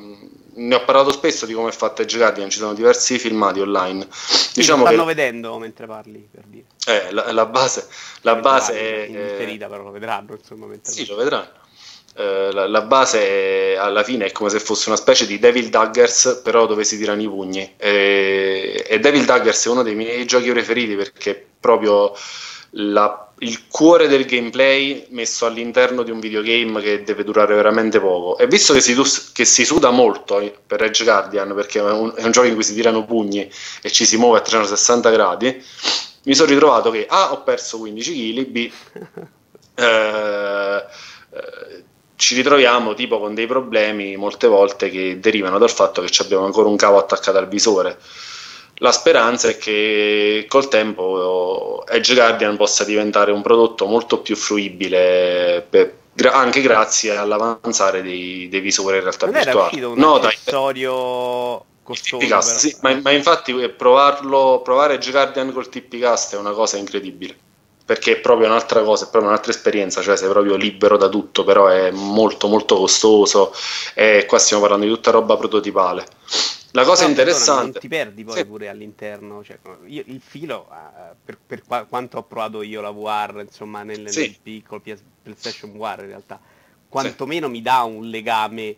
Ne 0.59 0.75
ho 0.75 0.83
parlato 0.83 1.11
spesso 1.11 1.45
di 1.45 1.53
come 1.53 1.69
è 1.69 1.71
fatta 1.71 2.03
Guardian, 2.03 2.49
ci 2.49 2.57
sono 2.57 2.73
diversi 2.73 3.17
filmati 3.17 3.61
online. 3.61 4.07
Diciamo 4.53 4.83
lo 4.83 4.89
stanno 4.89 5.05
che... 5.05 5.13
vedendo 5.13 5.57
mentre 5.57 5.85
parli, 5.85 6.27
per 6.29 6.43
dire. 6.47 6.65
Eh, 6.85 7.11
la, 7.11 7.31
la, 7.31 7.45
base, 7.45 7.87
la 8.21 8.35
base 8.35 8.73
è... 8.73 9.05
Inserita 9.07 9.67
però 9.67 9.83
lo 9.83 9.91
vedranno, 9.91 10.33
insomma. 10.33 10.67
Sì, 10.81 11.05
lo 11.05 11.15
vedranno. 11.15 11.49
Eh, 12.15 12.51
la, 12.51 12.67
la, 12.67 12.81
base 12.81 13.73
è, 13.73 13.75
alla 13.77 14.03
fine 14.03 14.25
è 14.25 14.31
come 14.33 14.49
se 14.49 14.59
fosse 14.59 14.89
una 14.89 14.97
specie 14.97 15.25
di 15.25 15.39
Devil 15.39 15.69
Daggers, 15.69 16.41
però 16.43 16.65
dove 16.65 16.83
si 16.83 16.97
tirano 16.97 17.21
i 17.21 17.27
pugni. 17.27 17.75
E, 17.77 18.83
e 18.85 18.99
Devil 18.99 19.23
Daggers 19.23 19.65
è 19.65 19.69
uno 19.69 19.83
dei 19.83 19.95
miei 19.95 20.25
giochi 20.25 20.49
preferiti 20.51 20.95
perché 20.95 21.47
proprio 21.59 22.13
la 22.71 23.29
il 23.39 23.67
cuore 23.67 24.07
del 24.07 24.25
gameplay 24.25 25.05
messo 25.09 25.45
all'interno 25.45 26.03
di 26.03 26.11
un 26.11 26.19
videogame 26.19 26.81
che 26.81 27.03
deve 27.03 27.23
durare 27.23 27.55
veramente 27.55 27.99
poco. 27.99 28.37
E 28.37 28.47
visto 28.47 28.73
che 28.73 28.81
si, 28.81 28.95
che 29.33 29.45
si 29.45 29.65
suda 29.65 29.91
molto 29.91 30.41
per 30.65 30.83
Edge 30.83 31.03
Guardian, 31.03 31.53
perché 31.53 31.79
è 31.79 31.91
un, 31.91 32.13
è 32.15 32.23
un, 32.23 32.31
gioco 32.31 32.47
in 32.47 32.53
cui 32.53 32.63
si 32.63 32.73
tirano 32.73 33.05
pugni 33.05 33.49
e 33.81 33.91
ci 33.91 34.05
si 34.05 34.17
muove 34.17 34.39
a 34.39 34.41
360 34.41 35.09
gradi, 35.09 35.63
mi 36.23 36.35
sono 36.35 36.49
ritrovato 36.49 36.91
che 36.91 37.05
A 37.07 37.31
ho 37.31 37.43
perso 37.43 37.77
15 37.79 38.33
kg, 38.33 38.45
B 38.45 38.71
eh, 39.75 40.85
eh, 41.31 41.83
ci 42.17 42.35
ritroviamo 42.35 42.93
tipo 42.93 43.19
con 43.19 43.33
dei 43.33 43.47
problemi 43.47 44.17
molte 44.17 44.47
volte 44.47 44.89
che 44.89 45.19
derivano 45.21 45.57
dal 45.57 45.71
fatto 45.71 46.01
che 46.01 46.11
abbiamo 46.21 46.43
ancora 46.43 46.67
un 46.67 46.75
cavo 46.75 46.97
attaccato 46.97 47.37
al 47.37 47.47
visore 47.47 47.97
la 48.79 48.91
speranza 48.91 49.49
è 49.49 49.57
che 49.57 50.45
col 50.47 50.67
tempo 50.67 51.83
Edge 51.87 52.13
Guardian 52.13 52.57
possa 52.57 52.83
diventare 52.83 53.31
un 53.31 53.41
prodotto 53.41 53.85
molto 53.85 54.19
più 54.19 54.35
fruibile 54.35 55.65
per, 55.69 55.95
anche 56.31 56.61
grazie 56.61 57.15
all'avanzare 57.15 58.01
dei, 58.01 58.47
dei 58.49 58.59
visori 58.61 58.97
in 58.97 59.03
realtà 59.03 59.25
non 59.25 59.35
virtuale. 59.35 59.77
Era 59.77 59.87
un 59.87 59.97
no, 59.97 60.15
accessorio 60.15 61.65
costoso. 61.83 62.41
Sì, 62.41 62.75
ma, 62.81 62.97
ma, 63.01 63.11
infatti 63.11 63.57
eh, 63.59 63.69
provarlo, 63.69 64.61
provare 64.63 64.95
Edge 64.95 65.11
Guardian 65.11 65.51
col 65.51 65.69
TP-Cast 65.69 66.35
è 66.35 66.37
una 66.37 66.51
cosa 66.51 66.77
incredibile 66.77 67.35
perché 67.83 68.11
è 68.11 68.17
proprio 68.17 68.47
un'altra 68.47 68.83
cosa, 68.83 69.05
è 69.05 69.09
proprio 69.09 69.31
un'altra 69.31 69.51
esperienza, 69.51 70.03
cioè 70.03 70.15
sei 70.15 70.29
proprio 70.29 70.55
libero 70.55 70.95
da 70.95 71.09
tutto, 71.09 71.43
però 71.43 71.67
è 71.67 71.89
molto 71.89 72.47
molto 72.47 72.75
costoso 72.75 73.51
e 73.95 74.25
qua 74.27 74.37
stiamo 74.37 74.61
parlando 74.61 74.85
di 74.85 74.93
tutta 74.93 75.09
roba 75.09 75.35
prototipale 75.35 76.05
La 76.71 76.83
cosa 76.83 76.99
Però, 76.99 77.09
interessante... 77.09 77.71
Non 77.71 77.79
ti 77.79 77.87
perdi 77.87 78.23
poi 78.23 78.37
sì. 78.37 78.45
pure 78.45 78.69
all'interno, 78.69 79.43
cioè, 79.43 79.57
io, 79.85 80.03
il 80.05 80.21
filo, 80.21 80.67
uh, 80.69 81.15
per, 81.23 81.37
per 81.45 81.63
qua, 81.63 81.85
quanto 81.85 82.17
ho 82.17 82.23
provato 82.23 82.61
io 82.61 82.81
la 82.81 82.91
VR, 82.91 83.41
insomma, 83.41 83.83
nel, 83.83 84.09
sì. 84.09 84.21
nel 84.21 84.37
piccolo 84.41 84.79
PS, 84.79 85.01
PlayStation 85.23 85.71
VR 85.71 86.01
in 86.01 86.07
realtà, 86.07 86.39
quantomeno 86.87 87.47
sì. 87.47 87.51
mi 87.53 87.61
dà 87.61 87.81
un 87.81 88.07
legame 88.07 88.75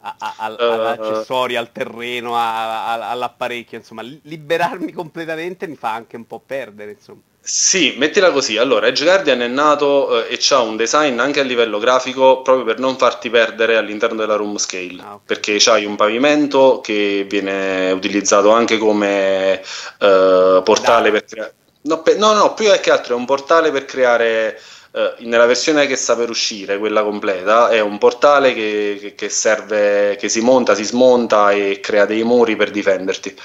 a, 0.00 0.14
a, 0.16 0.34
a, 0.38 0.50
uh, 0.50 0.56
all'accessorio, 0.58 1.58
al 1.58 1.72
terreno, 1.72 2.34
all'apparecchio, 2.36 3.78
insomma, 3.78 4.02
liberarmi 4.02 4.92
completamente 4.92 5.66
mi 5.66 5.76
fa 5.76 5.92
anche 5.92 6.16
un 6.16 6.26
po' 6.26 6.38
perdere, 6.38 6.92
insomma. 6.92 7.22
Sì, 7.46 7.94
mettila 7.96 8.32
così. 8.32 8.56
Allora, 8.56 8.88
Edge 8.88 9.04
Guardian 9.04 9.40
è 9.40 9.46
nato 9.46 10.26
eh, 10.26 10.34
e 10.34 10.40
ha 10.50 10.60
un 10.62 10.74
design 10.76 11.20
anche 11.20 11.38
a 11.38 11.44
livello 11.44 11.78
grafico 11.78 12.42
proprio 12.42 12.64
per 12.64 12.80
non 12.80 12.96
farti 12.96 13.30
perdere 13.30 13.76
all'interno 13.76 14.16
della 14.16 14.34
room 14.34 14.56
scale, 14.56 14.96
ah, 14.98 15.14
okay. 15.14 15.18
perché 15.24 15.56
c'hai 15.60 15.84
un 15.84 15.94
pavimento 15.94 16.80
che 16.82 17.24
viene 17.28 17.92
utilizzato 17.92 18.50
anche 18.50 18.78
come 18.78 19.60
eh, 19.60 20.60
portale 20.64 21.02
Dai. 21.02 21.10
per 21.12 21.24
creare... 21.24 21.54
No, 21.82 22.02
pe- 22.02 22.16
no, 22.16 22.32
no, 22.32 22.52
più 22.54 22.68
che 22.80 22.90
altro 22.90 23.14
è 23.14 23.16
un 23.16 23.26
portale 23.26 23.70
per 23.70 23.84
creare... 23.84 24.60
Eh, 24.96 25.14
nella 25.26 25.44
versione 25.44 25.86
che 25.86 25.94
sta 25.94 26.16
per 26.16 26.30
uscire, 26.30 26.78
quella 26.78 27.02
completa, 27.02 27.68
è 27.68 27.80
un 27.80 27.98
portale 27.98 28.54
che, 28.54 29.12
che, 29.14 29.28
serve, 29.28 30.16
che 30.18 30.30
si 30.30 30.40
monta, 30.40 30.74
si 30.74 30.84
smonta 30.84 31.50
e 31.50 31.80
crea 31.82 32.06
dei 32.06 32.22
muri 32.22 32.56
per 32.56 32.70
difenderti 32.70 33.36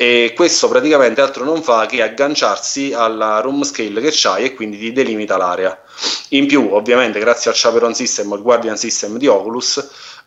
e 0.00 0.32
questo 0.36 0.68
praticamente 0.68 1.20
altro 1.20 1.44
non 1.44 1.60
fa 1.60 1.86
che 1.86 2.02
agganciarsi 2.02 2.92
alla 2.92 3.40
room 3.40 3.64
scale 3.64 4.00
che 4.00 4.10
c'hai 4.12 4.44
e 4.44 4.54
quindi 4.54 4.78
ti 4.78 4.92
delimita 4.92 5.36
l'area. 5.36 5.76
In 6.30 6.46
più, 6.46 6.68
ovviamente, 6.72 7.18
grazie 7.18 7.50
al 7.50 7.56
Chaperon 7.56 7.94
System, 7.94 8.32
al 8.32 8.42
Guardian 8.42 8.76
System 8.76 9.18
di 9.18 9.26
Oculus, 9.26 9.76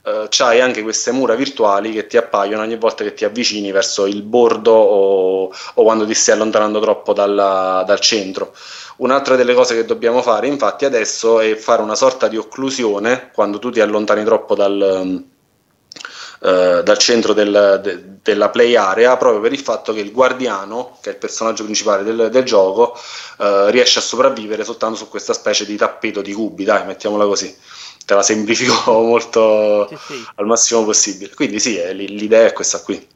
eh, 0.03 0.27
c'hai 0.29 0.59
anche 0.59 0.81
queste 0.81 1.11
mura 1.11 1.35
virtuali 1.35 1.93
che 1.93 2.05
ti 2.07 2.17
appaiono 2.17 2.63
ogni 2.63 2.75
volta 2.75 3.05
che 3.05 3.13
ti 3.13 3.23
avvicini 3.23 3.71
verso 3.71 4.05
il 4.07 4.23
bordo 4.23 4.73
o, 4.73 5.53
o 5.75 5.83
quando 5.83 6.05
ti 6.05 6.15
stai 6.15 6.35
allontanando 6.35 6.81
troppo 6.81 7.13
dalla, 7.13 7.83
dal 7.85 7.99
centro. 8.01 8.53
Un'altra 9.01 9.35
delle 9.35 9.53
cose 9.53 9.75
che 9.75 9.85
dobbiamo 9.85 10.21
fare, 10.21 10.47
infatti, 10.47 10.85
adesso 10.85 11.39
è 11.39 11.55
fare 11.55 11.81
una 11.81 11.95
sorta 11.95 12.27
di 12.27 12.37
occlusione 12.37 13.31
quando 13.33 13.59
tu 13.59 13.69
ti 13.71 13.79
allontani 13.79 14.23
troppo 14.23 14.55
dal 14.55 15.29
eh, 16.43 16.81
dal 16.83 16.97
centro 16.97 17.33
del, 17.33 17.79
de, 17.83 18.03
della 18.23 18.49
play 18.49 18.75
area 18.75 19.15
proprio 19.15 19.41
per 19.41 19.53
il 19.53 19.59
fatto 19.59 19.93
che 19.93 19.99
il 19.99 20.11
guardiano, 20.11 20.97
che 20.99 21.11
è 21.11 21.13
il 21.13 21.19
personaggio 21.19 21.63
principale 21.63 22.01
del, 22.01 22.29
del 22.31 22.43
gioco, 22.43 22.97
uh, 23.37 23.67
riesce 23.67 23.99
a 23.99 24.01
sopravvivere 24.01 24.63
soltanto 24.63 24.97
su 24.97 25.07
questa 25.07 25.33
specie 25.33 25.67
di 25.67 25.75
tappeto 25.75 26.21
di 26.21 26.33
cubi, 26.33 26.63
dai, 26.63 26.85
mettiamola 26.85 27.25
così. 27.25 27.55
Te 28.03 28.15
la 28.15 28.23
semplifico 28.23 28.73
molto 28.91 29.87
sì, 29.87 29.97
sì. 30.07 30.25
al 30.35 30.47
massimo 30.47 30.83
possibile. 30.83 31.31
Quindi 31.35 31.59
sì, 31.59 31.77
è, 31.77 31.93
l'idea 31.93 32.47
è 32.47 32.53
questa 32.53 32.81
qui. 32.81 33.07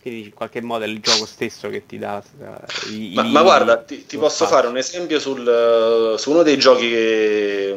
Quindi 0.00 0.24
in 0.24 0.34
qualche 0.34 0.62
modo 0.62 0.84
è 0.84 0.88
il 0.88 1.00
gioco 1.00 1.26
stesso 1.26 1.68
che 1.68 1.84
ti 1.84 1.98
dà 1.98 2.22
uh, 2.38 2.90
i, 2.90 3.12
ma, 3.14 3.22
i, 3.22 3.30
ma, 3.30 3.42
guarda, 3.42 3.76
ti, 3.76 4.06
ti 4.06 4.16
posso 4.16 4.46
fare 4.46 4.66
un 4.66 4.78
esempio 4.78 5.20
sul, 5.20 6.14
su 6.16 6.30
uno 6.30 6.42
dei 6.42 6.56
giochi 6.56 6.88
che, 6.88 7.76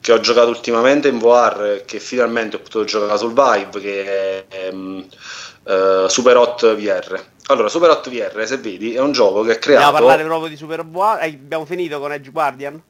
che 0.00 0.12
ho 0.12 0.20
giocato 0.20 0.48
ultimamente 0.48 1.08
in 1.08 1.18
VR 1.18 1.82
che 1.84 2.00
finalmente 2.00 2.56
ho 2.56 2.60
potuto 2.60 2.84
giocare 2.84 3.18
sul 3.18 3.34
Vive 3.34 3.80
che 3.80 4.46
è 4.48 4.70
um, 4.72 5.06
uh, 5.64 6.08
Super 6.08 6.38
Hot 6.38 6.74
VR 6.76 7.22
allora 7.46 7.68
Super 7.68 7.90
Hot 7.90 8.08
VR 8.08 8.46
se 8.46 8.56
vedi 8.56 8.94
è 8.94 9.00
un 9.00 9.12
gioco 9.12 9.42
che 9.42 9.52
è 9.52 9.58
creato 9.58 9.84
Andiamo 9.84 10.06
a 10.06 10.08
parlare 10.08 10.26
proprio 10.26 10.48
di 10.48 10.56
Super 10.56 10.82
VR 10.86 11.18
abbiamo 11.20 11.66
finito 11.66 12.00
con 12.00 12.10
Edge 12.10 12.30
Guardian? 12.30 12.82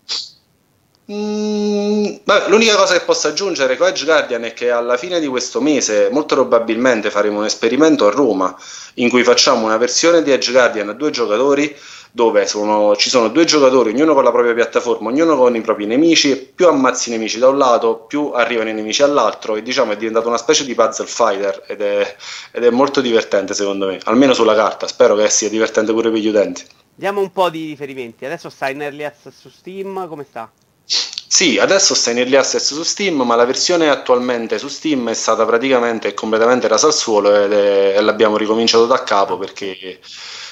Mm, 1.12 2.16
beh, 2.24 2.48
l'unica 2.48 2.76
cosa 2.76 2.94
che 2.94 3.04
posso 3.04 3.28
aggiungere 3.28 3.76
con 3.76 3.88
Edge 3.88 4.04
Guardian 4.04 4.44
è 4.44 4.54
che 4.54 4.70
alla 4.70 4.96
fine 4.96 5.20
di 5.20 5.26
questo 5.26 5.60
mese 5.60 6.08
molto 6.10 6.34
probabilmente 6.34 7.10
faremo 7.10 7.40
un 7.40 7.44
esperimento 7.44 8.06
a 8.06 8.10
Roma 8.10 8.56
in 8.94 9.10
cui 9.10 9.22
facciamo 9.22 9.66
una 9.66 9.76
versione 9.76 10.22
di 10.22 10.30
Edge 10.30 10.50
Guardian 10.50 10.88
a 10.88 10.92
due 10.94 11.10
giocatori 11.10 11.76
dove 12.10 12.46
sono, 12.46 12.96
ci 12.96 13.10
sono 13.10 13.28
due 13.28 13.44
giocatori, 13.44 13.90
ognuno 13.90 14.14
con 14.14 14.24
la 14.24 14.30
propria 14.30 14.54
piattaforma, 14.54 15.10
ognuno 15.10 15.36
con 15.36 15.54
i 15.56 15.60
propri 15.60 15.84
nemici, 15.84 16.36
più 16.36 16.68
ammazzi 16.68 17.08
i 17.08 17.12
nemici 17.12 17.38
da 17.38 17.48
un 17.48 17.58
lato, 17.58 18.04
più 18.06 18.30
arrivano 18.32 18.70
i 18.70 18.72
nemici 18.72 19.02
all'altro 19.02 19.56
e 19.56 19.62
diciamo 19.62 19.92
è 19.92 19.96
diventato 19.96 20.28
una 20.28 20.38
specie 20.38 20.64
di 20.64 20.74
puzzle 20.74 21.06
fighter 21.06 21.64
ed 21.66 21.82
è, 21.82 22.16
ed 22.52 22.64
è 22.64 22.70
molto 22.70 23.00
divertente 23.00 23.52
secondo 23.52 23.88
me, 23.88 23.98
almeno 24.04 24.32
sulla 24.32 24.54
carta, 24.54 24.86
spero 24.86 25.16
che 25.16 25.28
sia 25.28 25.50
divertente 25.50 25.92
pure 25.92 26.10
per 26.10 26.20
gli 26.20 26.28
utenti. 26.28 26.64
Diamo 26.94 27.20
un 27.20 27.32
po' 27.32 27.50
di 27.50 27.66
riferimenti, 27.66 28.24
adesso 28.24 28.48
sta 28.48 28.70
in 28.70 28.80
early 28.80 29.02
access 29.02 29.34
su 29.36 29.50
Steam, 29.50 30.06
come 30.08 30.24
sta? 30.24 30.48
Sì, 30.86 31.58
adesso 31.58 31.94
sta 31.94 32.10
in 32.10 32.18
early 32.18 32.36
access 32.36 32.72
su 32.72 32.82
Steam, 32.84 33.22
ma 33.22 33.34
la 33.34 33.44
versione 33.44 33.88
attualmente 33.88 34.58
su 34.58 34.68
Steam 34.68 35.10
è 35.10 35.14
stata 35.14 35.44
praticamente 35.44 36.14
completamente 36.14 36.68
rasa 36.68 36.86
al 36.86 36.94
suolo 36.94 37.34
ed 37.34 37.52
è, 37.52 37.96
e 37.96 38.00
l'abbiamo 38.00 38.36
ricominciato 38.36 38.86
da 38.86 39.02
capo 39.02 39.36
perché 39.36 39.98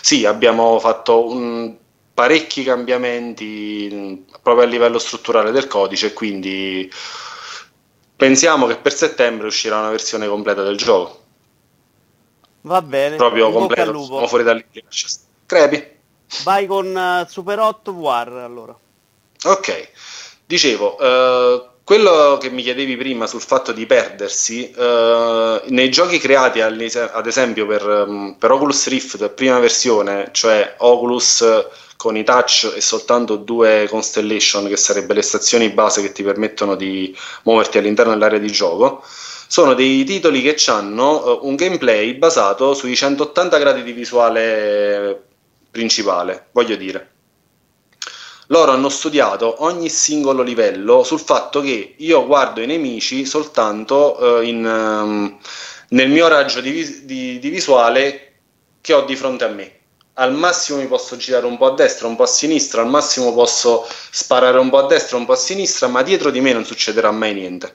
sì, 0.00 0.24
abbiamo 0.24 0.80
fatto 0.80 1.30
un, 1.30 1.76
parecchi 2.14 2.62
cambiamenti 2.62 4.24
proprio 4.42 4.66
a 4.66 4.68
livello 4.68 4.98
strutturale 4.98 5.50
del 5.50 5.66
codice, 5.66 6.12
quindi 6.12 6.90
pensiamo 8.16 8.66
che 8.66 8.76
per 8.76 8.92
settembre 8.92 9.46
uscirà 9.46 9.78
una 9.78 9.90
versione 9.90 10.26
completa 10.26 10.62
del 10.62 10.76
gioco. 10.76 11.20
Va 12.62 12.82
bene. 12.82 13.16
Proprio 13.16 13.50
completo. 13.50 14.04
Siamo 14.04 14.26
fuori 14.26 14.44
da 14.44 14.52
lì. 14.52 14.64
Crepi. 15.46 16.00
Vai 16.44 16.66
con 16.66 16.94
uh, 16.94 17.28
Super 17.28 17.58
8 17.58 17.92
VR 17.92 18.28
allora. 18.44 18.76
Ok. 19.44 19.90
Dicevo, 20.52 21.02
uh, 21.02 21.62
quello 21.82 22.36
che 22.38 22.50
mi 22.50 22.60
chiedevi 22.62 22.94
prima 22.98 23.26
sul 23.26 23.40
fatto 23.40 23.72
di 23.72 23.86
perdersi, 23.86 24.70
uh, 24.76 25.62
nei 25.68 25.88
giochi 25.88 26.18
creati 26.18 26.60
ad 26.60 27.26
esempio 27.26 27.66
per, 27.66 27.86
um, 28.06 28.36
per, 28.38 28.50
Oculus 28.50 28.86
Rift 28.88 29.30
prima 29.30 29.58
versione, 29.60 30.28
cioè 30.32 30.74
Oculus 30.76 31.42
con 31.96 32.18
i 32.18 32.22
touch 32.22 32.70
e 32.76 32.82
soltanto 32.82 33.36
due 33.36 33.86
constellation, 33.88 34.68
che 34.68 34.76
sarebbero 34.76 35.14
le 35.14 35.22
stazioni 35.22 35.70
base 35.70 36.02
che 36.02 36.12
ti 36.12 36.22
permettono 36.22 36.74
di 36.74 37.16
muoverti 37.44 37.78
all'interno 37.78 38.12
dell'area 38.12 38.38
di 38.38 38.52
gioco, 38.52 39.02
sono 39.46 39.72
dei 39.72 40.04
titoli 40.04 40.42
che 40.42 40.54
hanno 40.66 41.40
uh, 41.40 41.46
un 41.46 41.54
gameplay 41.54 42.12
basato 42.12 42.74
sui 42.74 42.94
180 42.94 43.56
gradi 43.56 43.82
di 43.82 43.92
visuale 43.92 45.18
principale, 45.70 46.48
voglio 46.52 46.76
dire 46.76 47.11
loro 48.52 48.72
hanno 48.72 48.90
studiato 48.90 49.64
ogni 49.64 49.88
singolo 49.88 50.42
livello 50.42 51.02
sul 51.02 51.18
fatto 51.18 51.62
che 51.62 51.94
io 51.96 52.26
guardo 52.26 52.60
i 52.60 52.66
nemici 52.66 53.24
soltanto 53.24 54.40
eh, 54.40 54.46
in, 54.46 54.64
um, 54.64 55.38
nel 55.88 56.10
mio 56.10 56.28
raggio 56.28 56.60
di, 56.60 57.04
di, 57.06 57.38
di, 57.38 57.48
visuale 57.48 58.34
che 58.82 58.92
ho 58.92 59.04
di 59.04 59.16
fronte 59.16 59.44
a 59.44 59.48
me. 59.48 59.72
Al 60.14 60.34
massimo 60.34 60.78
mi 60.78 60.86
posso 60.86 61.16
girare 61.16 61.46
un 61.46 61.56
po' 61.56 61.68
a 61.68 61.74
destra, 61.74 62.06
un 62.06 62.14
po' 62.14 62.24
a 62.24 62.26
sinistra, 62.26 62.82
al 62.82 62.88
massimo 62.88 63.32
posso 63.32 63.88
sparare 64.10 64.58
un 64.58 64.68
po' 64.68 64.78
a 64.78 64.86
destra, 64.86 65.16
un 65.16 65.24
po' 65.24 65.32
a 65.32 65.36
sinistra, 65.36 65.88
ma 65.88 66.02
dietro 66.02 66.30
di 66.30 66.40
me 66.42 66.52
non 66.52 66.66
succederà 66.66 67.10
mai 67.10 67.32
niente. 67.32 67.74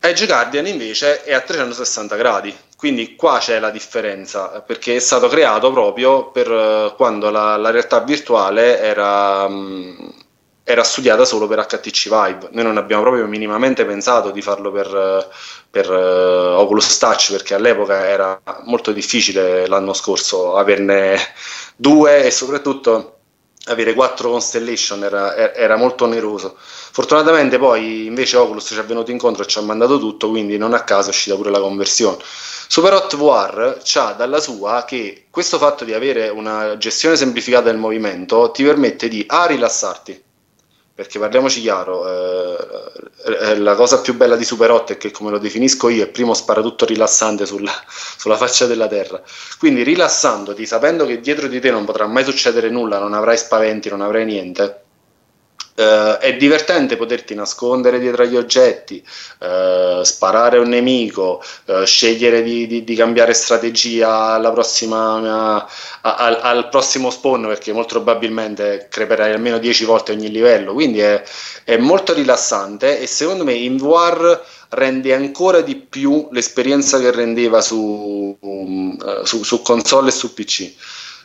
Edge 0.00 0.26
Guardian 0.26 0.66
invece 0.66 1.22
è 1.22 1.32
a 1.32 1.40
360 1.40 2.16
gradi, 2.16 2.54
quindi 2.84 3.16
qua 3.16 3.38
c'è 3.38 3.58
la 3.60 3.70
differenza, 3.70 4.60
perché 4.60 4.96
è 4.96 4.98
stato 4.98 5.26
creato 5.28 5.72
proprio 5.72 6.30
per 6.30 6.50
uh, 6.50 6.94
quando 6.96 7.30
la, 7.30 7.56
la, 7.56 7.70
realtà 7.70 8.00
virtuale 8.00 8.78
era, 8.78 9.44
um, 9.46 10.12
era, 10.62 10.84
studiata 10.84 11.24
solo 11.24 11.46
per 11.46 11.64
HTC 11.64 12.10
Vive. 12.10 12.48
Noi 12.50 12.64
non 12.64 12.76
abbiamo 12.76 13.00
proprio 13.00 13.24
minimamente 13.26 13.86
pensato 13.86 14.30
di 14.32 14.42
farlo 14.42 14.70
per, 14.70 14.94
uh, 14.94 15.24
per 15.70 15.90
uh, 15.90 16.60
Oculus 16.60 16.98
Touch, 16.98 17.30
perché 17.30 17.54
all'epoca 17.54 18.06
era 18.06 18.38
molto 18.64 18.92
difficile 18.92 19.66
l'anno 19.66 19.94
scorso 19.94 20.56
averne 20.56 21.16
due 21.76 22.22
e 22.22 22.30
soprattutto 22.30 23.13
avere 23.66 23.94
quattro 23.94 24.30
constellation 24.30 25.04
era, 25.04 25.54
era, 25.54 25.76
molto 25.76 26.04
oneroso. 26.04 26.56
Fortunatamente 26.58 27.58
poi 27.58 28.06
invece 28.06 28.36
Oculus 28.36 28.64
ci 28.66 28.78
è 28.78 28.84
venuto 28.84 29.10
incontro 29.10 29.42
e 29.42 29.46
ci 29.46 29.58
ha 29.58 29.62
mandato 29.62 29.98
tutto, 29.98 30.28
quindi 30.28 30.58
non 30.58 30.74
a 30.74 30.82
caso 30.84 31.08
è 31.08 31.10
uscita 31.10 31.36
pure 31.36 31.50
la 31.50 31.60
conversione. 31.60 32.18
Superhot 32.66 33.16
VR 33.16 33.80
ha 33.94 34.12
dalla 34.12 34.40
sua 34.40 34.84
che 34.86 35.26
questo 35.30 35.58
fatto 35.58 35.84
di 35.84 35.92
avere 35.92 36.28
una 36.28 36.76
gestione 36.76 37.16
semplificata 37.16 37.64
del 37.64 37.76
movimento 37.76 38.50
ti 38.50 38.64
permette 38.64 39.08
di 39.08 39.24
A 39.26 39.46
rilassarti, 39.46 40.22
perché 40.94 41.18
parliamoci 41.18 41.60
chiaro, 41.60 42.08
eh, 42.08 42.56
eh 43.26 43.58
la 43.58 43.74
cosa 43.74 44.00
più 44.00 44.14
bella 44.14 44.36
di 44.36 44.44
Super 44.44 44.70
8 44.70 44.92
è 44.92 44.96
che 44.96 45.10
come 45.10 45.30
lo 45.30 45.38
definisco 45.38 45.88
io 45.88 46.04
è 46.04 46.08
primo 46.08 46.34
spara 46.34 46.62
tutto 46.62 46.84
rilassante 46.84 47.46
sulla, 47.46 47.72
sulla, 48.16 48.36
faccia 48.36 48.66
della 48.66 48.86
terra, 48.86 49.20
quindi 49.58 49.82
rilassandoti, 49.82 50.64
sapendo 50.64 51.04
che 51.04 51.20
dietro 51.20 51.48
di 51.48 51.58
te 51.58 51.72
non 51.72 51.84
potrà 51.84 52.06
mai 52.06 52.22
succedere 52.22 52.70
nulla, 52.70 53.00
non 53.00 53.12
avrai 53.12 53.36
spaventi, 53.36 53.88
non 53.88 54.02
avrai 54.02 54.24
niente, 54.24 54.83
Uh, 55.76 56.18
è 56.18 56.36
divertente 56.36 56.96
poterti 56.96 57.34
nascondere 57.34 57.98
dietro 57.98 58.22
agli 58.22 58.36
oggetti, 58.36 59.04
uh, 59.40 60.04
sparare 60.04 60.58
un 60.58 60.68
nemico, 60.68 61.42
uh, 61.64 61.84
scegliere 61.84 62.44
di, 62.44 62.68
di, 62.68 62.84
di, 62.84 62.94
cambiare 62.94 63.34
strategia 63.34 64.38
prossima, 64.52 65.66
al, 66.02 66.38
al, 66.40 66.68
prossimo 66.68 67.10
spawn 67.10 67.46
perché 67.48 67.72
molto 67.72 67.94
probabilmente 68.00 68.86
creperai 68.88 69.32
almeno 69.32 69.58
10 69.58 69.84
volte 69.84 70.12
ogni 70.12 70.30
livello. 70.30 70.74
Quindi 70.74 71.00
è, 71.00 71.20
è 71.64 71.76
molto 71.76 72.12
rilassante 72.14 73.00
e 73.00 73.08
secondo 73.08 73.42
me 73.42 73.54
in 73.54 73.76
VR 73.76 74.40
rende 74.68 75.12
ancora 75.12 75.60
di 75.60 75.74
più 75.74 76.28
l'esperienza 76.30 77.00
che 77.00 77.10
rendeva 77.10 77.60
su, 77.60 78.36
um, 78.38 79.24
su, 79.24 79.42
su 79.42 79.60
console 79.62 80.10
e 80.10 80.12
su 80.12 80.32
PC. 80.34 80.72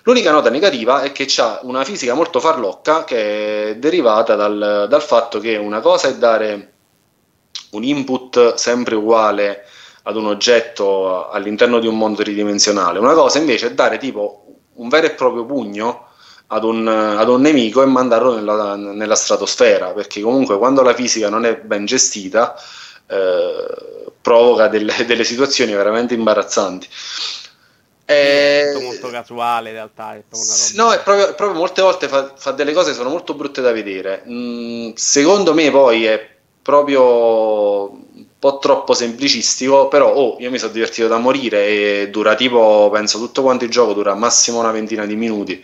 L'unica 0.03 0.31
nota 0.31 0.49
negativa 0.49 1.01
è 1.01 1.11
che 1.11 1.27
ha 1.37 1.59
una 1.63 1.83
fisica 1.83 2.13
molto 2.13 2.39
farlocca 2.39 3.03
che 3.03 3.69
è 3.69 3.75
derivata 3.77 4.35
dal, 4.35 4.87
dal 4.89 5.01
fatto 5.01 5.39
che 5.39 5.55
una 5.57 5.81
cosa 5.81 6.07
è 6.07 6.15
dare 6.15 6.73
un 7.71 7.83
input 7.83 8.55
sempre 8.55 8.95
uguale 8.95 9.65
ad 10.03 10.15
un 10.15 10.25
oggetto 10.25 11.29
all'interno 11.29 11.79
di 11.79 11.87
un 11.87 11.97
mondo 11.97 12.23
tridimensionale, 12.23 12.99
una 12.99 13.13
cosa 13.13 13.37
invece 13.37 13.67
è 13.67 13.73
dare 13.73 13.97
tipo 13.97 14.45
un 14.75 14.87
vero 14.89 15.07
e 15.07 15.11
proprio 15.11 15.45
pugno 15.45 16.07
ad 16.47 16.63
un, 16.63 16.87
ad 16.87 17.27
un 17.29 17.41
nemico 17.41 17.83
e 17.83 17.85
mandarlo 17.85 18.33
nella, 18.33 18.75
nella, 18.75 19.15
stratosfera, 19.15 19.91
perché 19.91 20.21
comunque 20.21 20.57
quando 20.57 20.81
la 20.81 20.95
fisica 20.95 21.29
non 21.29 21.45
è 21.45 21.57
ben 21.57 21.85
gestita 21.85 22.55
eh, 23.07 24.11
provoca 24.21 24.67
delle, 24.67 25.05
delle 25.05 25.23
situazioni 25.23 25.73
veramente 25.73 26.13
imbarazzanti. 26.15 26.87
È 28.09 28.71
molto, 28.73 28.85
molto 28.85 29.09
casuale 29.09 29.69
in 29.69 29.75
realtà. 29.75 30.15
È 30.15 30.23
no, 30.73 30.91
è 30.91 30.99
proprio, 31.01 31.35
proprio, 31.35 31.59
molte 31.59 31.83
volte 31.83 32.07
fa, 32.07 32.33
fa, 32.35 32.51
delle 32.51 32.73
cose 32.73 32.89
che 32.89 32.95
sono 32.95 33.09
molto 33.09 33.35
brutte 33.35 33.61
da 33.61 33.71
vedere. 33.71 34.23
Mm, 34.27 34.93
secondo 34.95 35.53
me 35.53 35.69
poi 35.69 36.05
è 36.05 36.27
proprio 36.59 37.91
un 37.91 38.25
po' 38.39 38.57
troppo 38.57 38.95
semplicistico, 38.95 39.89
però 39.89 40.11
oh, 40.11 40.37
io 40.39 40.49
mi 40.49 40.57
sono 40.57 40.71
divertito 40.71 41.07
da 41.07 41.17
morire 41.17 41.67
e 41.67 42.09
dura 42.09 42.33
tipo, 42.33 42.89
penso 42.91 43.19
tutto 43.19 43.43
quanto 43.43 43.65
il 43.65 43.69
gioco 43.69 43.93
dura 43.93 44.15
massimo 44.15 44.59
una 44.59 44.71
ventina 44.71 45.05
di 45.05 45.15
minuti 45.15 45.63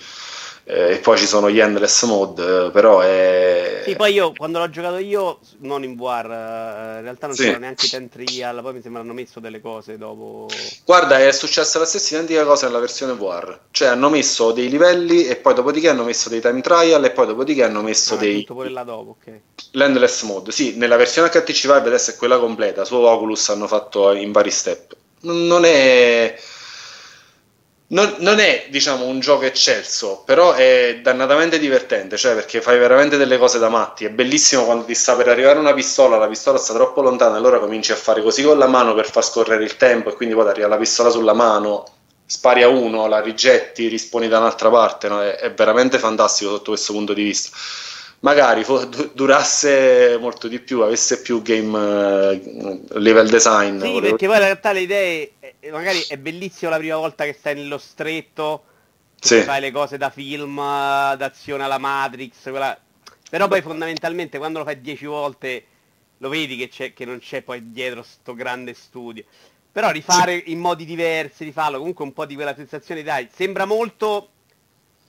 eh, 0.66 0.94
e 0.94 0.98
poi 0.98 1.18
ci 1.18 1.26
sono 1.26 1.50
gli 1.50 1.60
endless 1.60 2.04
mode, 2.04 2.66
eh, 2.66 2.70
però 2.72 3.00
è... 3.00 3.75
Sì, 3.86 3.96
poi 3.96 4.14
io 4.14 4.34
quando 4.36 4.60
l'ho 4.60 4.70
giocato 4.70 4.98
io, 4.98 5.40
non 5.60 5.84
in 5.84 5.96
VR, 5.96 6.26
eh, 6.26 6.98
in 6.98 7.04
realtà 7.04 7.28
non 7.28 7.36
sì. 7.36 7.44
c'era 7.44 7.58
neanche 7.58 7.88
Tent 7.88 8.16
Real, 8.16 8.62
poi 8.62 8.74
mi 8.74 8.82
sembra 8.82 9.02
hanno 9.02 9.14
messo 9.14 9.40
delle 9.40 9.62
cose 9.62 9.98
dopo... 9.98 10.48
Guarda, 10.84 11.20
è 11.20 11.32
successa 11.32 11.80
la 11.80 11.86
stessa 11.86 12.16
identica 12.16 12.44
cosa 12.44 12.66
nella 12.68 12.80
versione 12.80 13.14
VR, 13.14 13.60
cioè 13.72 13.90
hanno 13.90 14.10
messo 14.10 14.52
dei 14.52 14.70
livelli 14.70 15.26
e 15.26 15.36
poi 15.36 15.54
dopodiché 15.54 15.90
hanno 15.90 16.04
messo 16.04 16.30
dei 16.30 16.42
time 16.42 16.62
trial 16.62 17.04
e 17.04 17.12
poi 17.12 17.28
dopodiché 17.28 17.64
hanno 17.64 17.82
messo 17.82 18.16
ah, 18.16 18.18
dei... 18.18 18.40
Tutto 18.40 18.56
pure 18.56 18.70
là 18.70 18.84
dopo, 18.84 19.18
ok. 19.20 19.40
L'endless 19.72 20.24
mode, 20.24 20.52
sì, 20.52 20.76
nella 20.76 20.96
versione 20.98 21.30
HTC 21.30 21.62
Vive 21.62 21.78
adesso 21.78 22.12
è 22.12 22.16
quella 22.16 22.40
completa, 22.40 22.86
su 22.86 22.96
Oculus 22.96 23.50
hanno 23.50 23.68
fatto 23.68 24.12
in 24.14 24.32
vari 24.32 24.52
step. 24.52 24.96
Non 25.22 25.66
è 25.66 26.36
non, 27.88 28.16
non, 28.20 28.40
è 28.40 28.68
diciamo 28.70 29.06
un 29.06 29.20
gioco 29.20 29.44
eccelso, 29.44 30.24
però 30.26 30.54
è 30.54 31.00
dannatamente 31.04 31.60
divertente, 31.60 32.18
cioè 32.18 32.34
perché 32.34 32.60
fai 32.60 32.80
veramente 32.80 33.18
delle 33.18 33.38
cose 33.38 33.60
da 33.60 33.70
matti. 33.70 34.06
È 34.06 34.10
bellissimo 34.10 34.66
quando 34.66 34.86
ti 34.86 34.96
sta 34.96 35.16
per 35.16 35.28
arrivare 35.28 35.60
una 35.60 35.74
pistola, 35.74 36.18
la 36.18 36.28
pistola 36.28 36.58
sta 36.58 36.74
troppo 36.74 37.02
lontana, 37.02 37.36
allora 37.38 37.60
cominci 37.60 37.92
a 37.92 37.96
fare 37.96 38.24
così 38.24 38.42
con 38.42 38.58
la 38.58 38.68
mano 38.68 38.96
per 38.96 39.10
far 39.10 39.24
scorrere 39.24 39.64
il 39.64 39.78
tempo 39.78 40.10
e 40.10 40.14
quindi 40.14 40.34
poi 40.34 40.48
arriva 40.48 40.68
la 40.68 40.78
pistola 40.78 41.10
sulla 41.12 41.34
mano, 41.34 41.86
spari 42.26 42.64
a 42.64 42.70
uno, 42.70 43.08
la 43.08 43.22
rigetti, 43.22 43.88
risponi 43.88 44.28
da 44.28 44.40
un'altra 44.40 44.70
parte. 44.70 45.08
No? 45.08 45.22
È, 45.22 45.36
è, 45.36 45.54
veramente 45.54 46.00
fantastico 46.00 46.52
sotto 46.52 46.72
questo 46.72 46.94
punto 46.94 47.14
di 47.14 47.24
vista. 47.24 47.56
Magari 48.26 48.66
durasse 49.14 50.18
molto 50.20 50.48
di 50.48 50.60
più, 50.60 50.82
avesse 50.82 51.22
più 51.22 51.44
game 51.44 51.78
uh, 51.78 52.88
level 52.98 53.30
design. 53.30 53.80
Sì, 53.80 54.00
perché 54.02 54.26
poi 54.26 54.38
in 54.38 54.42
realtà 54.42 54.72
le 54.72 54.80
idee 54.80 55.34
magari 55.70 56.04
è 56.08 56.18
bellissimo 56.18 56.72
la 56.72 56.78
prima 56.78 56.96
volta 56.96 57.24
che 57.24 57.34
stai 57.34 57.54
nello 57.54 57.78
stretto, 57.78 58.64
sì. 59.20 59.42
fai 59.42 59.62
le 59.62 59.72
cose 59.72 59.98
da 59.98 60.10
film, 60.10 60.56
d'azione 60.56 61.66
alla 61.66 61.78
Matrix, 61.78 62.50
quella... 62.50 62.76
però 63.30 63.48
poi 63.48 63.62
fondamentalmente 63.62 64.40
quando 64.40 64.58
lo 64.58 64.66
fai 64.66 64.82
dieci 64.82 65.06
volte 65.06 65.66
lo 66.18 66.30
vedi 66.30 66.68
che, 66.68 66.94
che, 66.94 67.06
non 67.06 67.20
c'è 67.20 67.44
poi 67.44 67.70
dietro 67.70 68.02
sto 68.02 68.34
grande 68.34 68.74
studio. 68.74 69.24
Però 69.72 69.92
rifare 69.92 70.42
sì. 70.46 70.52
in 70.52 70.58
modi 70.62 70.84
diversi, 70.84 71.44
rifarlo, 71.44 71.78
comunque 71.78 72.04
un 72.04 72.14
po' 72.14 72.26
di 72.26 72.34
quella 72.34 72.56
sensazione, 72.56 73.04
dai, 73.04 73.30
sembra 73.32 73.66
molto 73.66 74.30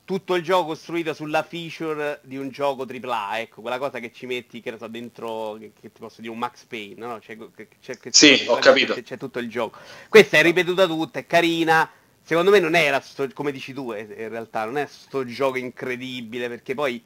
tutto 0.07 0.37
il 0.37 0.43
gioco 0.45 0.69
costruito 0.69 1.13
sulla 1.13 1.43
feature 1.43 2.21
di 2.23 2.37
un 2.37 2.49
gioco 2.51 2.87
AAA, 2.89 3.41
ecco, 3.41 3.61
quella 3.61 3.77
cosa 3.77 3.99
che 3.99 4.13
ci 4.13 4.25
metti, 4.25 4.61
che 4.61 4.71
ne 4.71 4.79
so, 4.79 4.87
dentro, 4.87 5.57
che, 5.59 5.73
che 5.79 5.93
ti 5.93 5.99
posso 5.99 6.21
dire, 6.21 6.33
un 6.33 6.39
Max 6.39 6.63
Payne, 6.65 7.05
no? 7.05 7.19
C'è, 7.19 7.37
c'è, 7.81 7.99
c'è 7.99 8.11
sì, 8.13 8.45
ho 8.47 8.57
capito. 8.59 8.95
C'è, 8.95 9.03
c'è, 9.03 9.19
tutto 9.19 9.41
il 9.41 9.51
gioco. 9.51 9.81
Questa 10.09 10.39
è 10.39 10.43
ripetuta 10.43 10.87
tutta, 10.87 11.19
è 11.19 11.27
carina, 11.27 11.91
secondo 12.23 12.53
me 12.53 12.61
non 12.61 12.77
era, 12.77 13.01
sto, 13.01 13.29
come 13.35 13.51
dici 13.51 13.73
tu, 13.73 13.93
eh, 13.93 14.03
in 14.03 14.29
realtà, 14.29 14.65
non 14.65 14.79
è 14.79 14.87
sto 14.87 15.25
gioco 15.25 15.59
incredibile, 15.59 16.49
perché 16.49 16.75
poi 16.75 17.03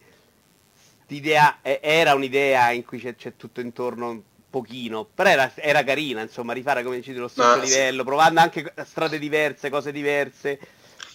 l'idea, 1.06 1.60
era 1.62 2.12
un'idea 2.12 2.70
in 2.72 2.84
cui 2.84 3.00
c'è, 3.00 3.34
tutto 3.34 3.62
intorno 3.62 4.10
un 4.10 4.20
pochino, 4.50 5.06
però 5.06 5.30
era, 5.30 5.50
era, 5.54 5.82
carina, 5.84 6.20
insomma, 6.20 6.52
rifare, 6.52 6.82
come 6.82 6.96
dici 6.96 7.14
tu, 7.14 7.20
lo 7.20 7.28
stesso 7.28 7.48
ah, 7.48 7.56
livello, 7.56 8.00
sì. 8.00 8.04
provando 8.04 8.40
anche 8.40 8.74
strade 8.84 9.18
diverse, 9.18 9.70
cose 9.70 9.90
diverse 9.90 10.60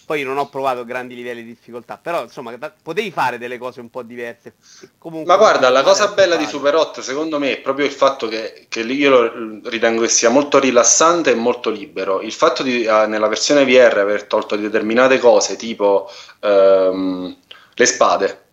poi 0.06 0.22
non 0.22 0.38
ho 0.38 0.48
provato 0.48 0.84
grandi 0.84 1.16
livelli 1.16 1.42
di 1.42 1.48
difficoltà, 1.48 1.98
però 2.00 2.22
insomma 2.22 2.56
potevi 2.80 3.10
fare 3.10 3.38
delle 3.38 3.58
cose 3.58 3.80
un 3.80 3.90
po' 3.90 4.02
diverse. 4.02 4.54
Comunque, 4.98 5.30
Ma 5.30 5.36
guarda, 5.36 5.68
la 5.68 5.82
cosa 5.82 6.06
bella 6.12 6.36
di 6.36 6.46
Super 6.46 6.76
8 6.76 7.02
secondo 7.02 7.40
me 7.40 7.54
è 7.54 7.60
proprio 7.60 7.86
il 7.86 7.92
fatto 7.92 8.28
che, 8.28 8.66
che 8.68 8.80
io 8.80 9.10
lo 9.10 9.60
ritengo 9.64 10.02
che 10.02 10.08
sia 10.08 10.30
molto 10.30 10.60
rilassante 10.60 11.32
e 11.32 11.34
molto 11.34 11.70
libero. 11.70 12.20
Il 12.20 12.32
fatto 12.32 12.62
di 12.62 12.86
uh, 12.86 13.08
nella 13.08 13.26
versione 13.26 13.64
VR 13.64 13.98
aver 13.98 14.24
tolto 14.24 14.54
determinate 14.54 15.18
cose 15.18 15.56
tipo 15.56 16.08
um, 16.40 17.36
le 17.74 17.86
spade. 17.86 18.44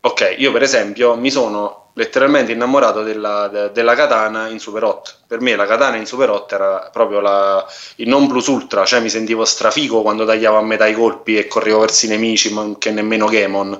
Ok, 0.00 0.34
io 0.38 0.50
per 0.50 0.62
esempio 0.62 1.14
mi 1.14 1.30
sono 1.30 1.79
letteralmente 2.00 2.52
innamorato 2.52 3.02
della, 3.02 3.48
de, 3.48 3.72
della 3.72 3.94
katana 3.94 4.48
in 4.48 4.58
Super 4.58 4.84
8. 4.84 5.10
Per 5.26 5.40
me 5.42 5.54
la 5.54 5.66
katana 5.66 5.96
in 5.96 6.06
Super 6.06 6.30
8 6.30 6.54
era 6.54 6.88
proprio 6.90 7.20
la, 7.20 7.66
il 7.96 8.08
non 8.08 8.26
plus 8.26 8.46
ultra, 8.46 8.86
cioè 8.86 9.00
mi 9.00 9.10
sentivo 9.10 9.44
strafico 9.44 10.00
quando 10.00 10.24
tagliavo 10.24 10.56
a 10.56 10.62
metà 10.62 10.86
i 10.86 10.94
colpi 10.94 11.36
e 11.36 11.46
correvo 11.46 11.80
verso 11.80 12.06
i 12.06 12.08
nemici, 12.08 12.54
ma 12.54 12.66
che 12.78 12.90
nemmeno 12.90 13.28
Gemon. 13.28 13.78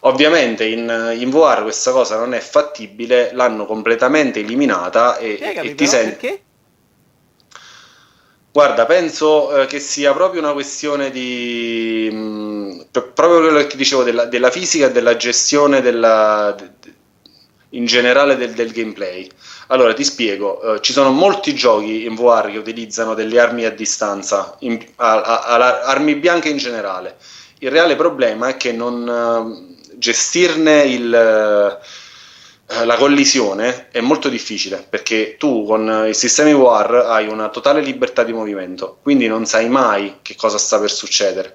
Ovviamente 0.00 0.66
in, 0.66 1.14
in 1.18 1.30
VR 1.30 1.62
questa 1.62 1.92
cosa 1.92 2.18
non 2.18 2.34
è 2.34 2.40
fattibile, 2.40 3.30
l'hanno 3.32 3.64
completamente 3.64 4.40
eliminata 4.40 5.16
e, 5.16 5.36
Spiegami, 5.36 5.70
e 5.70 5.74
ti 5.74 5.86
senti... 5.86 6.40
Guarda, 8.52 8.86
penso 8.86 9.62
eh, 9.62 9.66
che 9.66 9.78
sia 9.80 10.12
proprio 10.12 10.40
una 10.40 10.52
questione 10.52 11.10
di... 11.10 12.08
Mh, 12.10 12.16
mm, 12.16 12.80
proprio 12.90 13.40
quello 13.40 13.66
che 13.66 13.76
dicevo 13.76 14.02
della, 14.02 14.24
della 14.26 14.50
fisica 14.50 14.86
e 14.86 14.92
della 14.92 15.16
gestione 15.16 15.82
della, 15.82 16.54
de, 16.56 16.94
in 17.76 17.84
generale 17.84 18.36
del, 18.36 18.52
del 18.52 18.72
gameplay. 18.72 19.28
Allora 19.68 19.94
ti 19.94 20.04
spiego, 20.04 20.60
uh, 20.62 20.80
ci 20.80 20.92
sono 20.92 21.10
molti 21.10 21.54
giochi 21.54 22.04
in 22.04 22.14
VR 22.14 22.50
che 22.50 22.58
utilizzano 22.58 23.14
delle 23.14 23.38
armi 23.38 23.64
a 23.64 23.70
distanza, 23.70 24.56
in, 24.60 24.84
a, 24.96 25.20
a, 25.20 25.42
a, 25.44 25.80
armi 25.82 26.14
bianche 26.16 26.48
in 26.48 26.56
generale. 26.56 27.16
Il 27.58 27.70
reale 27.70 27.96
problema 27.96 28.48
è 28.48 28.56
che 28.56 28.72
non 28.72 29.06
uh, 29.06 29.96
gestirne 29.96 30.82
il, 30.82 31.06
uh, 31.08 32.84
la 32.84 32.96
collisione 32.96 33.88
è 33.90 34.00
molto 34.00 34.28
difficile 34.28 34.84
perché 34.88 35.36
tu 35.38 35.64
con 35.64 36.06
i 36.08 36.14
sistemi 36.14 36.52
VR 36.52 37.06
hai 37.08 37.28
una 37.28 37.48
totale 37.48 37.80
libertà 37.80 38.24
di 38.24 38.32
movimento, 38.32 38.98
quindi 39.02 39.28
non 39.28 39.46
sai 39.46 39.68
mai 39.68 40.18
che 40.22 40.34
cosa 40.34 40.58
sta 40.58 40.80
per 40.80 40.90
succedere 40.90 41.54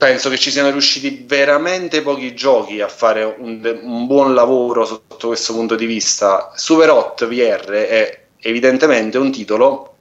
penso 0.00 0.30
che 0.30 0.38
ci 0.38 0.50
siano 0.50 0.70
riusciti 0.70 1.24
veramente 1.26 2.00
pochi 2.00 2.34
giochi 2.34 2.80
a 2.80 2.88
fare 2.88 3.22
un, 3.22 3.80
un, 3.82 4.06
buon 4.06 4.32
lavoro 4.32 4.86
sotto 4.86 5.26
questo 5.26 5.52
punto 5.52 5.76
di 5.76 5.84
vista. 5.84 6.52
Super 6.54 6.88
Hot 6.88 7.26
VR 7.26 7.68
è 7.68 8.22
evidentemente 8.38 9.18
un 9.18 9.30
titolo 9.30 9.96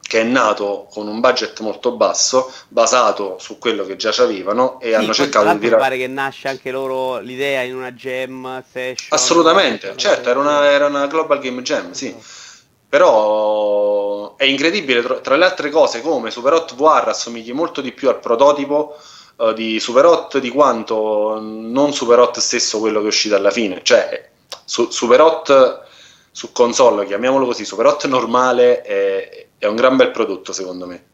che 0.00 0.20
è 0.20 0.22
nato 0.22 0.86
con 0.92 1.08
un 1.08 1.18
budget 1.18 1.58
molto 1.60 1.96
basso, 1.96 2.52
basato 2.68 3.38
su 3.40 3.58
quello 3.58 3.84
che 3.84 3.96
già 3.96 4.14
avevano 4.18 4.78
e 4.78 4.90
sì, 4.90 4.94
hanno 4.94 5.12
cercato 5.12 5.52
di 5.54 5.58
tirare... 5.58 5.82
Pare 5.82 5.96
che 5.98 6.06
nasce 6.06 6.46
anche 6.46 6.70
loro 6.70 7.18
l'idea 7.18 7.62
in 7.62 7.74
una 7.74 7.90
jam 7.90 8.62
session. 8.70 9.08
Assolutamente, 9.08 9.94
certo, 9.96 10.30
era 10.30 10.38
una, 10.38 10.70
era 10.70 10.86
una 10.86 11.08
Global 11.08 11.40
Game 11.40 11.62
Jam, 11.62 11.90
sì. 11.90 12.14
Però 12.88 14.36
è 14.36 14.44
incredibile, 14.44 15.20
tra 15.22 15.34
le 15.34 15.44
altre 15.44 15.70
cose, 15.70 16.00
come 16.02 16.30
Super 16.30 16.52
Hot 16.52 16.76
VR 16.76 17.08
assomigli 17.08 17.52
molto 17.52 17.80
di 17.80 17.90
più 17.90 18.08
al 18.08 18.20
prototipo 18.20 18.96
uh, 19.40 19.52
di 19.52 19.80
Super 19.80 20.04
Hot 20.04 20.38
di 20.38 20.50
quanto 20.50 21.38
non 21.40 21.92
Super 21.92 22.18
Hot 22.18 22.38
stesso 22.38 22.78
quello 22.78 22.98
che 22.98 23.06
è 23.06 23.08
uscito 23.08 23.34
alla 23.34 23.50
fine. 23.50 23.80
Cioè, 23.82 24.28
su, 24.64 24.90
Super 24.90 25.20
Hot 25.20 25.88
su 26.30 26.52
console, 26.52 27.06
chiamiamolo 27.06 27.46
così, 27.46 27.64
Super 27.64 27.86
Hot 27.86 28.06
normale 28.06 28.82
è, 28.82 29.46
è 29.58 29.66
un 29.66 29.76
gran 29.76 29.96
bel 29.96 30.10
prodotto 30.10 30.52
secondo 30.52 30.86
me. 30.86 31.04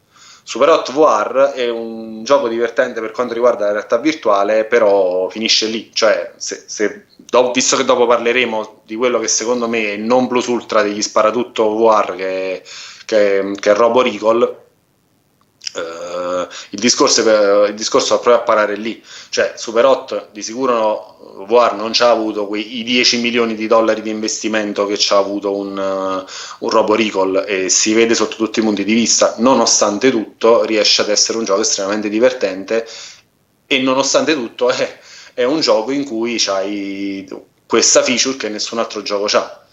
Super 0.43 0.69
Hot 0.69 0.93
VR 0.93 1.53
è 1.55 1.69
un 1.69 2.23
gioco 2.23 2.47
divertente 2.47 3.01
per 3.01 3.11
quanto 3.11 3.35
riguarda 3.35 3.67
la 3.67 3.73
realtà 3.73 3.99
virtuale, 3.99 4.65
però 4.65 5.29
finisce 5.29 5.67
lì. 5.67 5.91
Cioè, 5.93 6.35
se, 6.37 6.63
se, 6.67 7.07
do, 7.17 7.51
visto 7.51 7.77
che 7.77 7.85
dopo 7.85 8.07
parleremo 8.07 8.83
di 8.85 8.95
quello 8.95 9.19
che 9.19 9.27
secondo 9.27 9.67
me 9.67 9.87
è 9.87 9.91
il 9.93 10.03
non 10.03 10.29
plus 10.29 10.47
ultra 10.47 10.83
degli 10.83 11.03
sparatutto 11.03 11.75
VR, 11.75 12.15
che, 12.15 12.63
che, 13.07 13.53
che 13.59 13.71
è 13.73 13.75
Robo 13.75 14.03
Recall, 14.03 14.66
Uh, 15.77 16.47
il, 16.71 16.79
discorso, 16.79 17.65
il 17.65 17.75
discorso 17.75 18.15
va 18.17 18.21
proprio 18.21 18.43
a 18.43 18.45
parare 18.45 18.77
lì, 18.77 19.03
cioè 19.29 19.55
Super 19.57 19.85
Hot 19.85 20.29
di 20.33 20.43
sicuro 20.43 21.45
VR 21.47 21.75
non 21.75 21.93
ci 21.93 22.03
ha 22.03 22.11
avuto 22.11 22.47
quei 22.47 22.83
10 22.83 23.21
milioni 23.21 23.55
di 23.55 23.67
dollari 23.67 24.03
di 24.03 24.11
investimento 24.11 24.87
che 24.87 24.97
ci 24.97 25.13
ha 25.13 25.19
avuto 25.19 25.55
un, 25.55 25.77
uh, 25.77 26.65
un 26.65 26.71
Robo 26.71 26.95
Recall 26.95 27.45
e 27.47 27.69
si 27.69 27.93
vede 27.93 28.15
sotto 28.15 28.37
tutti 28.37 28.61
i 28.61 28.63
punti 28.63 28.85
di 28.85 28.95
vista, 28.95 29.35
nonostante 29.39 30.11
tutto 30.11 30.65
riesce 30.65 31.03
ad 31.03 31.11
essere 31.11 31.39
un 31.39 31.45
gioco 31.45 31.61
estremamente 31.61 32.09
divertente 32.09 32.87
e 33.67 33.79
nonostante 33.81 34.35
tutto 34.35 34.71
è, 34.71 34.99
è 35.35 35.45
un 35.45 35.61
gioco 35.61 35.91
in 35.91 36.05
cui 36.05 36.37
c'hai 36.39 37.29
questa 37.67 38.03
feature 38.03 38.37
che 38.37 38.49
nessun 38.49 38.79
altro 38.79 39.03
gioco 39.03 39.25
ha. 39.37 39.67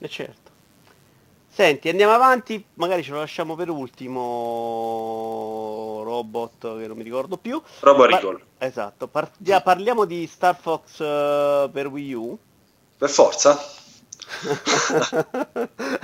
E 0.00 0.08
certo. 0.08 0.47
Senti, 1.58 1.88
andiamo 1.88 2.12
avanti, 2.12 2.64
magari 2.74 3.02
ce 3.02 3.10
lo 3.10 3.18
lasciamo 3.18 3.56
per 3.56 3.68
ultimo 3.68 4.22
robot 6.04 6.78
che 6.78 6.86
non 6.86 6.96
mi 6.96 7.02
ricordo 7.02 7.36
più. 7.36 7.60
Robo 7.80 8.04
Recall. 8.04 8.40
esatto, 8.58 9.08
Par- 9.08 9.32
parliamo 9.64 10.04
di 10.04 10.24
Star 10.28 10.56
Fox 10.56 11.00
uh, 11.00 11.68
per 11.68 11.88
Wii 11.88 12.12
U. 12.14 12.38
Per 12.96 13.10
forza. 13.10 13.60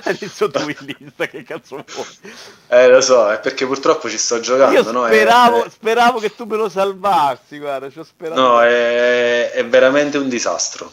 Hai 0.02 0.16
visto 0.18 0.50
tu 0.50 0.58
in 0.76 0.96
lista, 0.98 1.28
che 1.28 1.44
cazzo 1.44 1.84
vuoi? 1.86 2.18
Eh 2.66 2.88
lo 2.88 3.00
so, 3.00 3.30
è 3.30 3.38
perché 3.38 3.64
purtroppo 3.64 4.10
ci 4.10 4.18
sto 4.18 4.40
giocando. 4.40 4.80
Io 4.80 4.90
no? 4.90 5.06
speravo, 5.06 5.66
è... 5.66 5.70
speravo 5.70 6.18
che 6.18 6.34
tu 6.34 6.46
me 6.46 6.56
lo 6.56 6.68
salvassi, 6.68 7.58
guarda, 7.58 7.88
ci 7.90 8.00
ho 8.00 8.04
sperato. 8.04 8.40
No, 8.40 8.60
è, 8.60 9.52
è 9.52 9.64
veramente 9.66 10.18
un 10.18 10.28
disastro. 10.28 10.90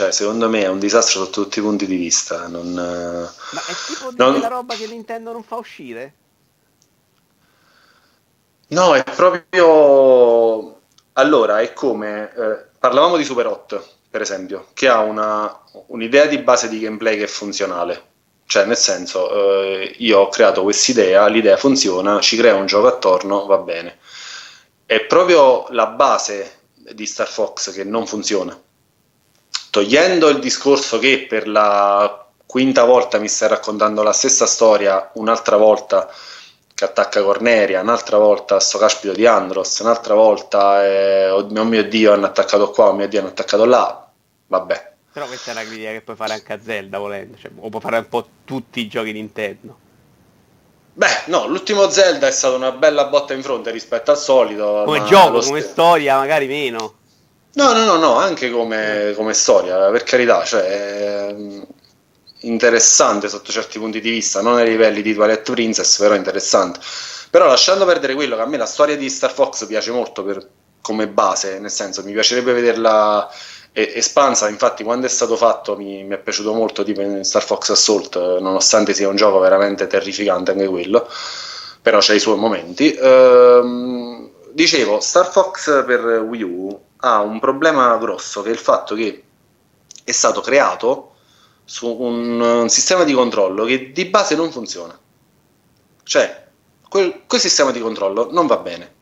Cioè, 0.00 0.12
secondo 0.12 0.48
me 0.48 0.62
è 0.62 0.68
un 0.68 0.78
disastro 0.78 1.24
sotto 1.24 1.42
tutti 1.42 1.58
i 1.58 1.62
punti 1.62 1.84
di 1.84 1.96
vista. 1.96 2.48
Non, 2.48 2.72
Ma 2.72 3.60
è 3.60 3.74
tipo 3.86 4.10
non... 4.16 4.30
quella 4.30 4.48
roba 4.48 4.74
che 4.74 4.86
Nintendo 4.86 5.30
non 5.30 5.42
fa 5.42 5.56
uscire? 5.56 6.14
No, 8.68 8.94
è 8.94 9.04
proprio... 9.04 10.80
Allora, 11.12 11.60
è 11.60 11.74
come... 11.74 12.32
Eh, 12.34 12.64
parlavamo 12.78 13.18
di 13.18 13.24
Super 13.24 13.46
Hot, 13.48 13.78
per 14.08 14.22
esempio, 14.22 14.68
che 14.72 14.88
ha 14.88 15.00
una, 15.00 15.54
un'idea 15.88 16.24
di 16.24 16.38
base 16.38 16.70
di 16.70 16.78
gameplay 16.78 17.18
che 17.18 17.24
è 17.24 17.26
funzionale. 17.26 18.02
Cioè, 18.46 18.64
nel 18.64 18.78
senso, 18.78 19.30
eh, 19.60 19.96
io 19.98 20.20
ho 20.20 20.28
creato 20.30 20.62
questa 20.62 20.92
idea, 20.92 21.26
l'idea 21.26 21.58
funziona, 21.58 22.20
ci 22.20 22.38
crea 22.38 22.54
un 22.54 22.64
gioco 22.64 22.86
attorno, 22.86 23.44
va 23.44 23.58
bene. 23.58 23.98
È 24.86 24.98
proprio 25.00 25.66
la 25.72 25.88
base 25.88 26.60
di 26.72 27.04
Star 27.04 27.28
Fox 27.28 27.70
che 27.74 27.84
non 27.84 28.06
funziona 28.06 28.58
togliendo 29.70 30.28
il 30.28 30.40
discorso 30.40 30.98
che 30.98 31.26
per 31.28 31.48
la 31.48 32.26
quinta 32.44 32.84
volta 32.84 33.18
mi 33.18 33.28
stai 33.28 33.48
raccontando 33.48 34.02
la 34.02 34.12
stessa 34.12 34.46
storia, 34.46 35.10
un'altra 35.14 35.56
volta 35.56 36.12
che 36.74 36.84
attacca 36.84 37.22
Corneria, 37.22 37.80
un'altra 37.80 38.18
volta 38.18 38.58
sto 38.58 38.78
caspito 38.78 39.12
di 39.12 39.26
Andros, 39.26 39.78
un'altra 39.78 40.14
volta 40.14 40.84
eh, 40.84 41.30
oh 41.30 41.46
mio 41.64 41.84
dio 41.84 42.12
hanno 42.12 42.26
attaccato 42.26 42.70
qua, 42.70 42.88
oh 42.88 42.92
mio 42.94 43.06
dio 43.06 43.20
hanno 43.20 43.28
attaccato 43.28 43.64
là, 43.64 44.08
vabbè. 44.48 44.92
Però 45.12 45.26
questa 45.26 45.50
è 45.50 45.54
una 45.54 45.64
critica 45.64 45.90
che 45.90 46.00
puoi 46.00 46.16
fare 46.16 46.32
anche 46.32 46.52
a 46.52 46.58
Zelda 46.60 46.98
volendo, 46.98 47.36
cioè, 47.36 47.50
o 47.56 47.68
puoi 47.68 47.82
fare 47.82 47.98
un 47.98 48.08
po' 48.08 48.26
tutti 48.44 48.80
i 48.80 48.88
giochi 48.88 49.12
Nintendo. 49.12 49.78
Beh, 50.92 51.22
no, 51.26 51.46
l'ultimo 51.46 51.88
Zelda 51.88 52.26
è 52.26 52.30
stata 52.30 52.56
una 52.56 52.72
bella 52.72 53.04
botta 53.06 53.32
in 53.32 53.42
fronte 53.42 53.70
rispetto 53.70 54.10
al 54.10 54.18
solito. 54.18 54.82
Come 54.84 55.04
gioco, 55.04 55.40
come 55.40 55.60
st- 55.60 55.70
storia, 55.70 56.16
magari 56.16 56.46
meno. 56.46 56.94
No, 57.52 57.72
no, 57.72 57.84
no, 57.84 57.96
no, 57.96 58.14
anche 58.14 58.48
come, 58.50 59.12
come 59.16 59.34
storia, 59.34 59.90
per 59.90 60.04
carità, 60.04 60.44
cioè, 60.44 60.62
è 60.62 61.34
interessante 62.42 63.28
sotto 63.28 63.50
certi 63.50 63.78
punti 63.78 64.00
di 64.00 64.10
vista, 64.10 64.40
non 64.40 64.56
ai 64.56 64.68
livelli 64.68 65.02
di 65.02 65.14
Twilight 65.14 65.50
Princess, 65.50 65.98
però 65.98 66.14
interessante. 66.14 66.78
Però 67.28 67.46
lasciando 67.46 67.84
perdere 67.84 68.14
quello 68.14 68.36
che 68.36 68.42
a 68.42 68.46
me 68.46 68.56
la 68.56 68.66
storia 68.66 68.96
di 68.96 69.10
Star 69.10 69.32
Fox 69.32 69.66
piace 69.66 69.90
molto 69.90 70.22
per, 70.22 70.48
come 70.80 71.08
base, 71.08 71.58
nel 71.58 71.70
senso 71.70 72.04
mi 72.04 72.12
piacerebbe 72.12 72.52
vederla 72.52 73.28
espansa, 73.72 74.48
infatti 74.48 74.82
quando 74.82 75.06
è 75.06 75.08
stato 75.08 75.36
fatto 75.36 75.76
mi, 75.76 76.02
mi, 76.04 76.14
è 76.14 76.18
piaciuto 76.18 76.52
molto 76.52 76.82
tipo 76.82 77.00
in 77.02 77.24
Star 77.24 77.42
Fox 77.42 77.70
Assault, 77.70 78.16
nonostante 78.40 78.94
sia 78.94 79.08
un 79.08 79.16
gioco 79.16 79.38
veramente 79.40 79.86
terrificante 79.86 80.52
anche 80.52 80.66
quello, 80.66 81.08
però 81.82 81.98
c'ha 82.00 82.14
i 82.14 82.20
suoi 82.20 82.36
momenti. 82.36 82.92
Ehm, 82.94 84.30
dicevo, 84.52 85.00
Star 85.00 85.28
Fox 85.30 85.84
per 85.84 86.00
Wii 86.00 86.42
U 86.42 86.80
ha 87.00 87.20
un 87.20 87.40
problema 87.40 87.96
grosso 87.96 88.42
che 88.42 88.48
è 88.48 88.52
il 88.52 88.58
fatto 88.58 88.94
che 88.94 89.24
è 90.04 90.12
stato 90.12 90.40
creato 90.40 91.14
su 91.64 91.88
un, 91.88 92.40
un 92.40 92.68
sistema 92.68 93.04
di 93.04 93.12
controllo 93.12 93.64
che 93.64 93.92
di 93.92 94.04
base 94.06 94.34
non 94.34 94.50
funziona. 94.50 94.98
Cioè, 96.02 96.48
quel, 96.88 97.22
quel 97.26 97.40
sistema 97.40 97.70
di 97.70 97.80
controllo 97.80 98.30
non 98.32 98.46
va 98.46 98.56
bene. 98.56 98.94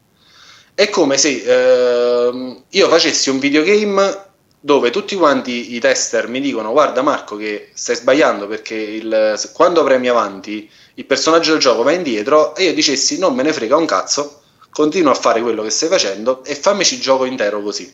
È 0.75 0.91
come 0.91 1.17
se 1.17 1.43
eh, 1.45 2.63
io 2.69 2.89
facessi 2.89 3.31
un 3.31 3.39
videogame 3.39 4.27
dove 4.61 4.91
tutti 4.91 5.17
quanti 5.17 5.75
i 5.75 5.81
tester 5.81 6.29
mi 6.29 6.41
dicono 6.41 6.73
guarda 6.73 7.01
Marco 7.01 7.37
che 7.37 7.71
stai 7.75 7.97
sbagliando 7.97 8.47
perché 8.49 8.75
il, 8.75 9.41
quando 9.53 9.85
premi 9.85 10.09
avanti 10.09 10.69
il 10.95 11.07
personaggio 11.07 11.53
del 11.53 11.61
gioco 11.61 11.85
va 11.85 11.93
indietro 11.93 12.57
e 12.57 12.65
io 12.65 12.75
dicessi 12.75 13.19
non 13.19 13.35
me 13.35 13.45
ne 13.45 13.53
frega 13.53 13.77
un 13.77 13.87
cazzo 13.87 14.43
continua 14.71 15.13
a 15.13 15.15
fare 15.15 15.41
quello 15.41 15.63
che 15.63 15.71
stai 15.71 15.89
facendo 15.89 16.45
e 16.45 16.55
fammici 16.55 16.95
il 16.95 17.01
gioco 17.01 17.25
intero 17.25 17.63
così. 17.63 17.93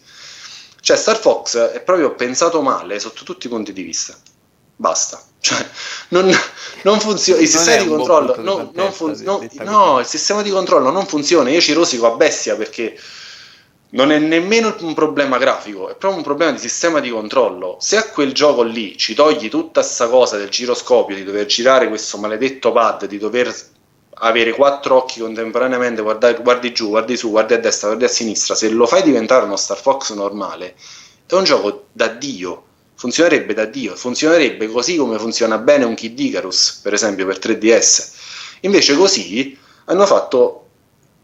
Cioè, 0.81 0.97
Star 0.97 1.19
Fox 1.19 1.57
è 1.57 1.81
proprio 1.81 2.15
pensato 2.15 2.61
male 2.61 3.01
sotto 3.01 3.25
tutti 3.25 3.47
i 3.47 3.49
punti 3.49 3.73
di 3.73 3.83
vista. 3.83 4.15
Basta. 4.77 5.23
Cioè, 5.45 5.63
non, 6.09 6.35
non 6.85 7.01
funziona. 7.01 7.39
Il 7.43 7.49
sistema 7.49 7.83
di 7.83 7.89
controllo. 7.89 8.35
Non, 8.41 8.71
non 8.73 8.93
fun- 8.93 9.21
no, 9.63 10.01
il 10.01 10.07
sistema 10.07 10.41
di 10.41 10.49
controllo 10.49 10.91
non 10.91 11.07
funziona. 11.07 11.51
Io 11.51 11.61
ci 11.61 11.75
rosico 11.75 12.11
a 12.11 12.17
bestia 12.17 12.57
perché 12.57 12.99
non 13.91 14.11
è 14.11 14.19
nemmeno 14.19 14.75
un 14.81 14.95
problema 14.95 15.39
grafico, 15.39 15.91
è 15.91 15.97
proprio 15.97 16.17
un 16.17 16.23
problema 16.23 16.53
di 16.53 16.59
sistema 16.59 17.01
di 17.01 17.11
controllo. 17.11 17.77
Se 17.81 17.97
a 17.97 18.09
quel 18.09 18.33
gioco 18.33 18.63
lì 18.63 18.97
ci 18.97 19.15
togli 19.15 19.49
tutta 19.49 19.81
questa 19.81 20.09
cosa 20.09 20.37
del 20.37 20.49
giroscopio, 20.49 21.15
di 21.15 21.25
dover 21.25 21.47
girare 21.47 21.89
questo 21.89 22.17
maledetto 22.17 22.73
pad, 22.73 23.07
di 23.07 23.19
dover 23.19 23.55
avere 24.15 24.53
quattro 24.53 24.97
occhi 24.97 25.21
contemporaneamente, 25.21 26.03
guardare, 26.03 26.41
guardi 26.41 26.73
giù, 26.73 26.89
guardi 26.89 27.17
su, 27.17 27.31
guardi 27.31 27.55
a 27.55 27.59
destra, 27.59 27.89
guardi 27.89 28.05
a 28.05 28.09
sinistra, 28.09 28.55
se 28.55 28.69
lo 28.71 28.87
fai 28.87 29.03
diventare 29.03 29.45
uno 29.45 29.57
Star 29.57 29.79
Fox 29.79 30.13
normale, 30.13 30.75
è 31.27 31.35
un 31.35 31.45
gioco 31.45 31.87
da 31.93 32.09
Dio. 32.09 32.63
Funzionerebbe 32.97 33.55
da 33.55 33.65
Dio, 33.65 33.97
funzionerebbe 33.97 34.69
così 34.69 34.97
come 34.97 35.19
funziona 35.19 35.59
bene 35.59 35.85
un 35.85 35.95
Kid 35.95 36.19
Icarus, 36.19 36.79
per 36.81 36.93
esempio 36.95 37.27
per 37.27 37.39
3DS. 37.39 38.13
Invece 38.61 38.97
così 38.97 39.59
hanno 39.87 40.07
fatto 40.07 40.69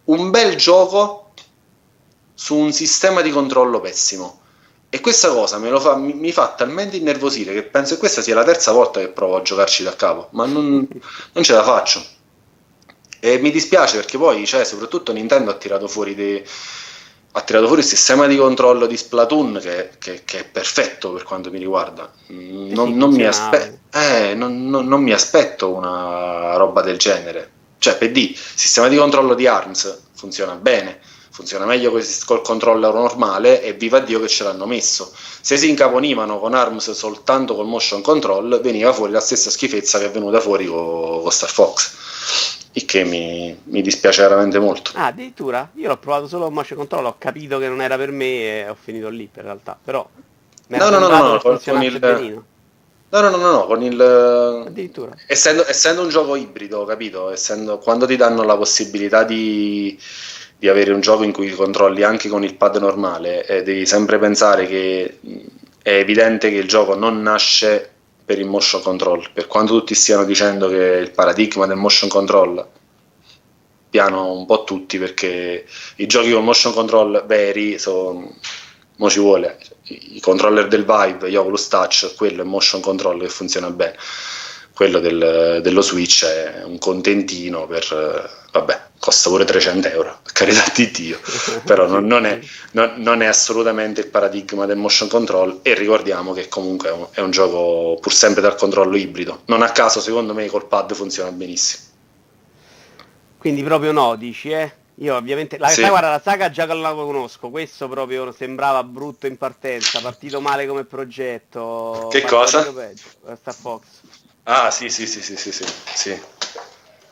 un 0.05 0.31
bel 0.31 0.57
gioco 0.57 1.31
su 2.35 2.57
un 2.57 2.73
sistema 2.73 3.21
di 3.21 3.31
controllo 3.31 3.81
pessimo. 3.81 4.41
E 4.91 5.01
questa 5.01 5.29
cosa 5.29 5.61
fa, 5.79 5.95
mi, 5.95 6.13
mi, 6.13 6.33
fa 6.33 6.49
talmente 6.49 6.97
innervosire 6.97 7.53
che 7.53 7.63
penso 7.63 7.95
che 7.95 8.01
questa 8.01 8.23
sia 8.23 8.35
la 8.35 8.43
terza 8.43 8.73
volta 8.73 8.99
che 8.99 9.09
provo 9.09 9.37
a 9.37 9.43
giocarci 9.43 9.85
da 9.85 9.95
capo, 9.95 10.29
ma 10.33 10.47
non, 10.47 10.87
non 11.33 11.45
ce 11.45 11.53
la 11.53 11.63
faccio. 11.63 12.05
E 13.21 13.39
mi 13.39 13.51
dispiace 13.51 13.97
perché 13.97 14.17
poi, 14.17 14.47
cioè, 14.47 14.65
soprattutto 14.65 15.13
Nintendo 15.13 15.51
ha 15.51 15.55
tirato 15.55 15.87
fuori 15.87 16.15
dei, 16.15 16.43
ha 17.33 17.43
tirato 17.43 17.67
fuori 17.67 17.83
il 17.83 17.87
sistema 17.87 18.27
di 18.27 18.37
controllo 18.37 18.87
di 18.87 18.97
Splatoon 18.97 19.61
che, 19.63 19.91
che, 19.99 20.23
che 20.25 20.39
è 20.41 20.45
perfetto 20.45 21.13
per 21.13 21.23
quanto 21.23 21.51
mi 21.51 21.59
riguarda. 21.59 22.11
Mm, 22.33 22.73
non, 22.73 22.97
non, 22.97 23.13
mi, 23.13 23.25
aspe- 23.25 23.81
eh, 23.93 24.35
non, 24.35 24.69
non, 24.69 25.03
mi 25.03 25.13
aspetto 25.13 25.71
una 25.71 26.57
roba 26.57 26.81
del 26.81 26.97
genere. 26.97 27.51
Cioè, 27.79 27.97
PD, 27.99 28.17
il 28.17 28.37
sistema 28.37 28.89
di 28.89 28.97
controllo 28.97 29.35
di 29.35 29.47
ARMS 29.47 30.01
funziona 30.15 30.55
bene, 30.55 30.99
funziona 31.31 31.67
meglio 31.67 31.93
col 32.25 32.43
controller 32.43 32.93
normale 32.93 33.63
e 33.63 33.75
viva 33.75 34.01
Dio 34.01 34.19
che 34.21 34.29
ce 34.29 34.45
l'hanno 34.45 34.67
messo. 34.67 35.13
Se 35.41 35.57
si 35.57 35.69
incaponivano 35.69 36.41
con 36.41 36.55
ARMS 36.55 36.91
soltanto 36.93 37.55
col 37.55 37.67
motion 37.67 38.01
control, 38.01 38.61
veniva 38.61 38.93
fuori 38.93 39.13
la 39.13 39.21
stessa 39.21 39.51
schifezza 39.51 39.99
che 39.99 40.07
è 40.07 40.11
venuta 40.11 40.41
fuori 40.41 40.67
con, 40.67 41.21
con 41.23 41.31
Star 41.31 41.51
Fox 41.51 42.00
il 42.73 42.85
che 42.85 43.05
mi, 43.05 43.59
mi, 43.65 43.83
dispiace 43.83 44.23
veramente 44.23 44.59
molto. 44.59 44.93
Ah, 44.95 45.07
addirittura? 45.07 45.71
Io 45.75 45.89
l'ho 45.89 45.97
provato 45.97 46.29
solo 46.29 46.45
con 46.45 46.55
motion 46.55 46.79
control, 46.79 47.07
ho 47.07 47.17
capito 47.19 47.59
che 47.59 47.69
non 47.69 47.81
era 47.81 47.97
per 47.97 48.13
me 48.13 48.63
e 48.63 48.69
ho 48.69 48.77
finito 48.81 49.09
lì 49.09 49.29
per 49.31 49.45
realtà, 49.45 49.79
però... 49.83 50.09
No, 50.69 50.91
no, 50.91 50.99
no, 50.99 51.09
no, 51.09 51.39
con, 51.41 51.59
con 51.63 51.83
il... 51.83 51.99
No, 53.13 53.21
no, 53.21 53.31
no, 53.31 53.51
no, 53.51 53.67
con 53.67 53.83
il... 53.83 54.01
Addirittura. 54.01 55.17
Essendo, 55.27 55.67
essendo, 55.67 56.03
un 56.03 56.11
gioco 56.11 56.37
ibrido, 56.37 56.85
capito? 56.85 57.31
Essendo, 57.31 57.79
quando 57.79 58.07
ti 58.07 58.15
danno 58.15 58.45
la 58.45 58.57
possibilità 58.57 59.25
di, 59.25 59.99
di 60.57 60.69
avere 60.69 60.93
un 60.93 61.01
gioco 61.01 61.25
in 61.25 61.33
cui 61.33 61.51
controlli 61.51 62.05
anche 62.05 62.29
con 62.29 62.45
il 62.45 62.55
pad 62.55 62.77
normale, 62.77 63.45
eh, 63.47 63.63
devi 63.65 63.85
sempre 63.85 64.21
pensare 64.21 64.69
che 64.69 65.19
è 65.83 65.91
evidente 65.91 66.51
che 66.51 66.57
il 66.57 66.69
gioco 66.69 66.95
non 66.95 67.21
nasce 67.21 67.91
per 68.31 68.39
il 68.39 68.47
motion 68.47 68.81
control, 68.81 69.29
per 69.33 69.49
quanto 69.49 69.77
tutti 69.77 69.93
stiano 69.93 70.23
dicendo 70.23 70.69
che 70.69 70.77
il 70.77 71.11
paradigma 71.11 71.67
del 71.67 71.77
motion 71.77 72.09
control 72.09 72.65
piano 73.91 74.31
un 74.35 74.47
po' 74.47 74.63
tutti 74.63 74.99
perché 74.99 75.67
i 75.97 76.07
giochi 76.07 76.31
con 76.31 76.45
motion 76.45 76.73
control 76.73 77.25
veri 77.27 77.77
sono 77.77 78.37
mo 78.99 79.11
ci 79.11 79.19
vuole. 79.19 79.59
I 79.83 80.21
controller 80.21 80.69
del 80.69 80.85
Vive, 80.85 81.29
gli 81.29 81.35
Oculus 81.35 81.67
Touch, 81.67 82.15
quello 82.15 82.43
è 82.43 82.45
motion 82.45 82.81
control 82.81 83.19
che 83.19 83.29
funziona 83.29 83.69
bene. 83.71 83.97
Quello 84.77 85.01
del, 85.01 85.59
dello 85.61 85.81
Switch 85.81 86.25
è 86.25 86.63
un 86.63 86.79
contentino 86.79 87.67
per, 87.67 88.31
vabbè, 88.53 88.90
costa 89.01 89.31
pure 89.31 89.47
300 89.47 89.89
euro, 89.89 90.21
carità 90.33 90.63
di 90.75 90.91
Dio, 90.91 91.19
però 91.65 91.89
non, 91.89 92.05
non, 92.05 92.27
è, 92.27 92.39
non, 92.73 92.95
non, 92.99 93.23
è, 93.23 93.27
assolutamente 93.27 94.03
il 94.03 94.09
paradigma 94.09 94.67
del 94.67 94.77
motion 94.77 95.09
control 95.09 95.61
e 95.63 95.75
ricordiamo 95.75 96.35
che 96.35 96.49
comunque 96.49 96.91
è 96.91 96.93
un, 96.93 97.07
è 97.11 97.21
un, 97.21 97.31
gioco 97.31 97.99
pur 97.99 98.13
sempre 98.13 98.43
dal 98.43 98.57
controllo 98.57 98.97
ibrido, 98.97 99.41
non 99.47 99.63
a 99.63 99.71
caso 99.71 100.01
secondo 100.01 100.35
me 100.35 100.47
col 100.47 100.67
pad 100.67 100.93
funziona 100.95 101.33
benissimo. 101.33 101.89
Quindi 103.39 103.63
proprio 103.63 103.91
no, 103.91 104.17
dici, 104.17 104.51
eh? 104.51 104.71
Io 104.97 105.17
ovviamente 105.17 105.57
la, 105.57 105.69
sì. 105.69 105.81
guarda, 105.81 106.11
la 106.11 106.21
saga 106.23 106.51
già 106.51 106.67
la 106.67 106.93
conosco, 106.93 107.49
questo 107.49 107.89
proprio 107.89 108.31
sembrava 108.33 108.85
brutto 108.85 109.27
in 109.27 109.39
partenza, 109.39 109.99
partito 110.01 110.43
male 110.43 110.67
come 110.67 110.85
progetto. 110.85 112.09
Che 112.11 112.21
cosa? 112.25 112.71
Star 113.35 113.55
Fox. 113.55 113.85
Ah, 114.43 114.71
sì, 114.71 114.91
sì, 114.91 115.07
sì, 115.07 115.23
sì, 115.23 115.37
sì, 115.37 115.53
sì. 115.53 115.65
sì. 115.95 116.21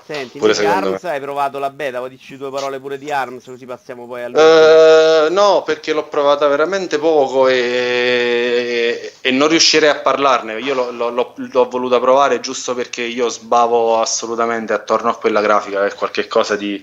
Senti, 0.08 0.38
pure 0.38 0.54
Arms 0.66 1.02
me. 1.02 1.10
hai 1.10 1.20
provato 1.20 1.58
la 1.58 1.68
beta, 1.68 1.98
vuoi 1.98 2.08
dirci 2.08 2.38
due 2.38 2.50
parole 2.50 2.80
pure 2.80 2.96
di 2.96 3.12
Arms, 3.12 3.44
così 3.44 3.66
passiamo 3.66 4.06
poi 4.06 4.22
al... 4.22 4.32
Uh, 4.32 5.30
no, 5.30 5.62
perché 5.66 5.92
l'ho 5.92 6.08
provata 6.08 6.48
veramente 6.48 6.98
poco 6.98 7.46
e, 7.46 9.12
e 9.20 9.30
non 9.30 9.48
riuscirei 9.48 9.90
a 9.90 9.96
parlarne. 9.96 10.60
Io 10.60 10.72
l'ho, 10.72 10.90
l'ho, 10.92 11.34
l'ho, 11.36 11.68
voluta 11.68 12.00
provare 12.00 12.40
giusto 12.40 12.74
perché 12.74 13.02
io 13.02 13.28
sbavo 13.28 14.00
assolutamente 14.00 14.72
attorno 14.72 15.10
a 15.10 15.16
quella 15.18 15.42
grafica, 15.42 15.84
è 15.84 15.92
qualcosa 15.92 16.56
di 16.56 16.82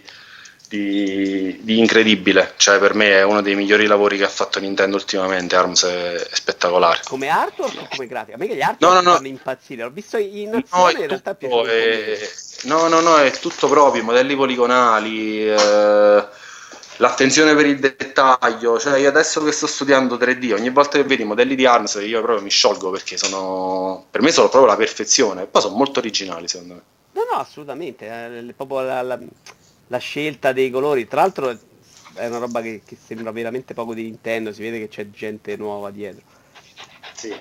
di, 0.68 1.60
di, 1.62 1.80
incredibile. 1.80 2.54
Cioè, 2.58 2.80
per 2.80 2.94
me 2.94 3.12
è 3.12 3.24
uno 3.24 3.42
dei 3.42 3.56
migliori 3.56 3.86
lavori 3.86 4.18
che 4.18 4.24
ha 4.24 4.30
fatto 4.30 4.60
Nintendo 4.60 4.96
ultimamente. 4.96 5.56
Arms 5.56 5.86
è, 5.86 6.14
è 6.14 6.36
spettacolare. 6.36 7.02
Come 7.06 7.30
artwork 7.30 7.82
o 7.82 7.88
come 7.90 8.08
grafica? 8.08 8.36
A 8.36 8.40
me 8.40 8.48
che 8.48 8.56
gli 8.56 8.62
artwork 8.62 8.94
no, 8.94 9.02
no, 9.02 9.10
no. 9.10 9.16
fanno 9.16 9.28
impazzire. 9.28 9.84
L'ho 9.84 9.90
visto 9.90 10.18
in 10.18 10.56
azione, 10.56 10.94
no, 10.94 11.00
in 11.02 11.08
realtà 11.08 11.38
è, 11.38 12.30
No, 12.66 12.88
no, 12.88 13.00
no, 13.00 13.18
è 13.18 13.32
tutto 13.32 13.68
proprio, 13.68 14.04
modelli 14.04 14.36
poligonali. 14.36 15.48
Eh, 15.48 16.28
l'attenzione 16.98 17.56
per 17.56 17.66
il 17.66 17.80
dettaglio, 17.80 18.80
cioè 18.80 19.00
io 19.00 19.10
adesso 19.10 19.44
che 19.44 19.52
sto 19.52 19.68
studiando 19.68 20.16
3D, 20.16 20.54
ogni 20.54 20.70
volta 20.70 20.98
che 20.98 21.04
vedo 21.04 21.24
i 21.24 21.26
modelli 21.26 21.56
di 21.56 21.66
ARMS 21.66 22.02
io 22.06 22.22
proprio 22.22 22.44
mi 22.44 22.50
sciolgo 22.50 22.90
perché 22.90 23.18
sono 23.18 24.06
per 24.10 24.22
me 24.22 24.32
sono 24.32 24.50
proprio 24.50 24.72
la 24.72 24.78
perfezione, 24.78 25.46
poi 25.46 25.62
sono 25.62 25.76
molto 25.76 26.00
originali 26.00 26.48
secondo 26.48 26.74
me. 26.76 26.82
No, 27.14 27.24
no, 27.32 27.40
assolutamente, 27.40 28.08
eh, 28.08 28.54
proprio 28.56 28.82
la, 28.82 29.02
la, 29.02 29.20
la 29.88 29.98
scelta 29.98 30.52
dei 30.52 30.70
colori, 30.70 31.08
tra 31.08 31.22
l'altro 31.22 31.58
è 32.14 32.28
una 32.28 32.38
roba 32.38 32.62
che, 32.62 32.82
che, 32.86 32.98
sembra 33.04 33.32
veramente 33.32 33.74
poco 33.74 33.94
di 33.94 34.04
Nintendo, 34.04 34.54
si 34.54 34.62
vede 34.62 34.80
che 34.80 34.88
c'è 34.88 35.10
gente 35.10 35.56
nuova 35.58 35.92
dietro. 35.92 36.24
Sì. 37.14 37.34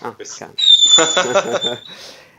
Ah, 0.00 0.14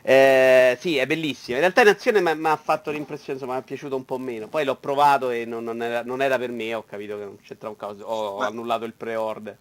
eh, 0.02 0.76
sì, 0.80 0.96
è 0.96 1.06
bellissima. 1.06 1.56
In 1.56 1.62
realtà 1.62 1.82
in 1.82 1.88
azione 1.88 2.20
mi 2.20 2.48
ha 2.48 2.56
fatto 2.56 2.90
l'impressione, 2.90 3.34
insomma, 3.34 3.54
mi 3.54 3.60
è 3.60 3.64
piaciuto 3.64 3.94
un 3.94 4.04
po' 4.04 4.18
meno. 4.18 4.48
Poi 4.48 4.64
l'ho 4.64 4.76
provato 4.76 5.30
e 5.30 5.44
non, 5.44 5.64
non, 5.64 5.80
era, 5.82 6.02
non 6.02 6.20
era, 6.20 6.38
per 6.38 6.50
me, 6.50 6.74
ho 6.74 6.84
capito 6.84 7.16
che 7.16 7.24
non 7.24 7.38
c'entra 7.40 7.68
un 7.68 7.76
caso, 7.76 8.04
ho, 8.04 8.38
ma... 8.38 8.46
annullato 8.46 8.84
il 8.84 8.94
pre-order. 8.94 9.56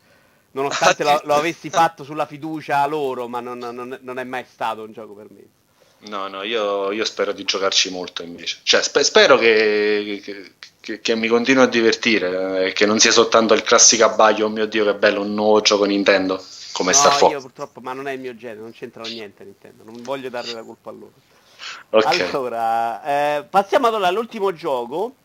Nonostante 0.51 1.04
lo, 1.04 1.21
lo, 1.25 1.36
avessi 1.36 1.69
fatto 1.69 2.04
sulla 2.04 2.25
fiducia 2.25 2.82
a 2.82 2.88
loro, 2.88 3.27
ma 3.27 3.39
non, 3.39 3.99
non 4.01 4.19
è 4.19 4.23
mai 4.23 4.45
stato 4.51 4.84
un 4.84 4.91
gioco 4.91 5.13
per 5.13 5.27
me. 5.30 5.43
No, 6.10 6.27
no, 6.27 6.41
io, 6.41 6.91
io, 6.91 7.06
spero 7.06 7.32
di 7.32 7.43
giocarci 7.43 7.91
molto 7.91 8.23
invece. 8.23 8.58
Cioè, 8.63 8.82
spe- 8.82 9.04
spero 9.04 9.38
che, 9.38 10.21
che, 10.23 10.51
che, 10.80 10.99
che, 10.99 11.15
mi 11.15 11.27
continui 11.27 11.62
a 11.62 11.67
divertire, 11.67 12.65
eh, 12.65 12.73
che 12.73 12.88
non 12.88 12.97
sia 12.97 13.12
soltanto 13.12 13.54
il 13.54 13.62
classico 13.62 14.06
abbaglio, 14.06 14.47
oh 14.47 14.49
mio 14.49 14.65
Dio 14.65 14.84
che 14.84 14.95
bello, 14.95 15.21
un 15.21 15.36
nuovo 15.36 15.62
gioco 15.62 15.86
Nintendo, 15.86 16.43
come 16.72 16.92
no, 16.92 16.98
Star 16.98 17.14
Fox. 17.14 17.32
io 17.32 17.42
purtroppo, 17.42 17.80
ma 17.82 17.94
non 17.94 18.08
è 18.08 18.12
il 18.12 18.20
mio 18.20 18.36
genere, 18.36 18.62
non 18.62 18.72
c'entra 18.72 19.04
niente 19.04 19.44
Nintendo, 19.44 19.84
non 19.84 20.02
voglio 20.02 20.30
dare 20.30 20.52
la 20.54 20.64
colpa 20.64 20.90
a 20.90 20.94
loro. 20.94 21.14
Okay. 21.90 22.30
Allora, 22.30 23.04
eh, 23.04 23.44
passiamo 23.44 23.88
allora 23.88 24.08
all'ultimo 24.08 24.54
gioco, 24.54 25.16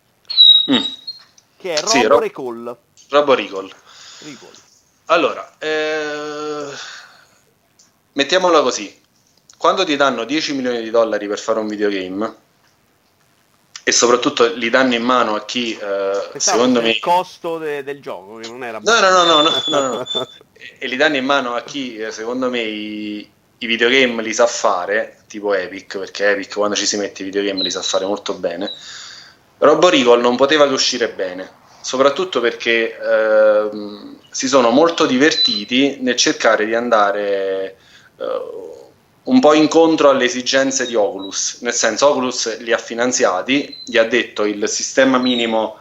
mm. 0.71 0.83
che 1.57 1.75
è 1.75 1.81
Robo 1.81 1.89
sì, 1.89 2.03
Ro- 2.07 2.19
Recall. 2.19 2.77
Robo 3.09 3.35
Recall. 3.35 3.73
Recall. 4.21 4.55
Allora, 5.07 5.55
eh... 5.59 6.69
mettiamola 8.13 8.61
così, 8.63 9.01
quando 9.57 9.85
ti 9.85 9.97
danno 9.97 10.25
10 10.25 10.55
milioni 10.55 10.83
di 10.83 10.91
dollari 10.91 11.27
per 11.27 11.39
fare 11.39 11.59
un 11.61 11.69
videogame 11.69 12.45
e 13.89 13.93
soprattutto 13.93 14.53
li 14.55 14.69
danno 14.69 14.95
in 14.95 15.05
mano 15.05 15.37
a 15.37 15.45
chi 15.45 15.79
eh, 15.79 16.41
secondo 16.41 16.83
me 16.83 16.91
il 16.91 16.99
costo 16.99 17.57
de- 17.59 17.85
del 17.85 18.01
gioco 18.01 18.39
che 18.39 18.49
non 18.49 18.65
era 18.65 18.81
no 18.83 19.01
no 19.01 19.11
no 19.11 19.25
no, 19.25 19.43
no, 19.43 19.63
no, 19.67 20.07
no. 20.13 20.27
e 20.79 20.87
li 20.87 20.97
danno 20.97 21.17
in 21.17 21.25
mano 21.25 21.55
a 21.55 21.63
chi 21.63 21.97
eh, 21.97 22.11
secondo 22.11 22.51
me 22.51 22.61
i, 22.61 23.31
i, 23.59 23.67
videogame 23.67 24.23
li 24.23 24.33
sa 24.33 24.47
fare 24.47 25.19
tipo 25.27 25.55
Epic 25.55 25.99
perché 25.99 26.31
Epic 26.31 26.55
quando 26.55 26.77
ci 26.77 26.87
si 26.87 26.97
mette 26.97 27.23
i 27.23 27.25
videogame 27.25 27.63
li 27.63 27.71
sa 27.71 27.83
fare 27.83 28.05
molto 28.07 28.35
bene. 28.35 28.71
Robo 29.59 29.89
Recall 29.89 30.21
non 30.21 30.37
poteva 30.37 30.67
che 30.67 30.75
uscire 30.75 31.09
bene 31.09 31.65
soprattutto 31.87 32.41
perché 32.41 32.99
eh, 32.99 33.71
si 34.29 34.49
sono 34.49 34.71
molto 34.71 35.07
divertiti 35.07 35.99
nel 36.01 36.17
cercare 36.17 36.67
di 36.67 36.75
andare 36.75 37.77
eh, 38.19 38.25
un 39.23 39.39
po' 39.39 39.55
incontro 39.55 40.11
alle 40.11 40.25
esigenze 40.25 40.85
di 40.85 40.97
Oculus, 40.97 41.59
nel 41.61 41.73
senso 41.73 42.09
Oculus 42.09 42.59
li 42.59 42.73
ha 42.73 42.79
finanziati, 42.79 43.79
gli 43.85 43.99
ha 43.99 44.05
detto 44.05 44.45
il 44.45 44.69
sistema 44.69 45.19
minimo 45.19 45.77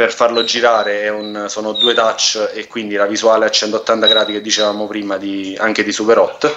per 0.00 0.14
farlo 0.14 0.44
girare 0.44 1.10
un, 1.10 1.44
sono 1.48 1.72
due 1.72 1.92
touch 1.92 2.52
e 2.54 2.66
quindi 2.66 2.94
la 2.94 3.04
visuale 3.04 3.44
a 3.44 3.50
180 3.50 4.06
gradi 4.06 4.32
che 4.32 4.40
dicevamo 4.40 4.86
prima 4.86 5.18
di, 5.18 5.54
anche 5.60 5.84
di 5.84 5.92
Super 5.92 6.16
8 6.16 6.54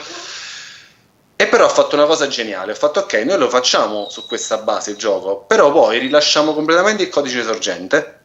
e 1.35 1.47
però 1.47 1.65
ha 1.65 1.69
fatto 1.69 1.95
una 1.95 2.05
cosa 2.05 2.27
geniale, 2.27 2.71
ha 2.71 2.75
fatto 2.75 3.01
ok, 3.01 3.15
noi 3.25 3.37
lo 3.37 3.49
facciamo 3.49 4.07
su 4.09 4.25
questa 4.27 4.59
base 4.59 4.91
il 4.91 4.95
gioco, 4.95 5.43
però 5.45 5.73
poi 5.73 5.99
rilasciamo 5.99 6.53
completamente 6.53 7.03
il 7.03 7.09
codice 7.09 7.43
sorgente 7.43 8.21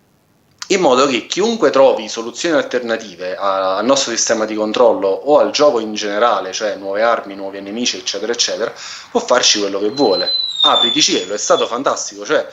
in 0.69 0.81
modo 0.81 1.05
che 1.09 1.27
chiunque 1.27 1.71
trovi 1.71 2.09
soluzioni 2.09 2.55
alternative 2.55 3.35
al 3.37 3.85
nostro 3.85 4.13
sistema 4.13 4.45
di 4.45 4.55
controllo 4.55 5.09
o 5.09 5.41
al 5.41 5.51
gioco 5.51 5.81
in 5.81 5.95
generale, 5.95 6.53
cioè 6.53 6.77
nuove 6.77 7.03
armi, 7.03 7.35
nuovi 7.35 7.61
nemici, 7.61 7.97
eccetera, 7.97 8.31
eccetera, 8.31 8.73
può 9.11 9.19
farci 9.19 9.59
quello 9.59 9.81
che 9.81 9.89
vuole. 9.89 10.31
Apriti 10.63 11.03
cielo, 11.03 11.35
è 11.35 11.39
stato 11.39 11.67
fantastico, 11.67 12.25
cioè 12.25 12.47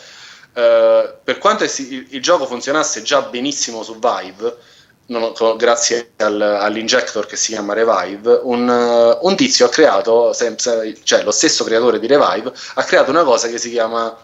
eh, 0.57 1.13
per 1.21 1.37
quanto 1.37 1.65
il, 1.65 2.07
il, 2.11 2.21
gioco 2.21 2.45
funzionasse 2.45 3.01
già 3.01 3.21
benissimo 3.23 3.83
su 3.83 3.99
Vive, 3.99 4.55
non, 5.07 5.33
grazie 5.57 6.13
al, 6.17 6.41
all'injector 6.41 7.25
che 7.25 7.35
si 7.35 7.51
chiama 7.51 7.73
Revive, 7.73 8.39
un, 8.43 9.17
un 9.21 9.35
tizio 9.35 9.65
ha 9.65 9.69
creato, 9.69 10.33
cioè 11.03 11.23
lo 11.23 11.31
stesso 11.31 11.65
creatore 11.65 11.99
di 11.99 12.07
Revive, 12.07 12.53
ha 12.75 12.83
creato 12.83 13.11
una 13.11 13.23
cosa 13.23 13.49
che 13.49 13.57
si 13.57 13.69
chiama 13.69 14.17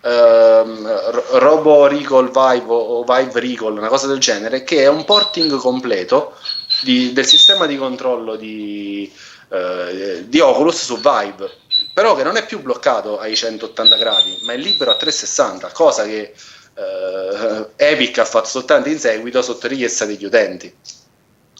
ehm, 0.00 1.38
Robo 1.38 1.86
Recall 1.86 2.32
Vive 2.32 2.66
o 2.66 3.04
Vive 3.04 3.38
Recall, 3.40 3.76
una 3.76 3.88
cosa 3.88 4.08
del 4.08 4.18
genere, 4.18 4.64
che 4.64 4.82
è 4.82 4.88
un 4.88 5.04
porting 5.04 5.56
completo 5.56 6.34
di, 6.82 7.12
del 7.12 7.26
sistema 7.26 7.66
di 7.66 7.76
controllo 7.76 8.34
di, 8.34 9.10
eh, 9.50 10.24
di 10.26 10.40
Oculus 10.40 10.84
su 10.84 10.96
Vive, 10.96 11.48
però 11.96 12.14
che 12.14 12.24
non 12.24 12.36
è 12.36 12.44
più 12.44 12.60
bloccato 12.60 13.18
ai 13.18 13.34
180 13.34 13.96
gradi, 13.96 14.40
ma 14.42 14.52
è 14.52 14.58
libero 14.58 14.90
a 14.90 14.96
360, 14.96 15.72
cosa 15.72 16.04
che 16.04 16.34
eh, 16.74 17.68
Epic 17.74 18.18
ha 18.18 18.26
fatto 18.26 18.48
soltanto 18.48 18.90
in 18.90 18.98
seguito 18.98 19.40
sotto 19.40 19.66
richiesta 19.66 20.04
degli 20.04 20.26
utenti. 20.26 20.70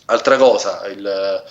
Altra 0.05 0.37
cosa, 0.37 0.87
il, 0.89 1.43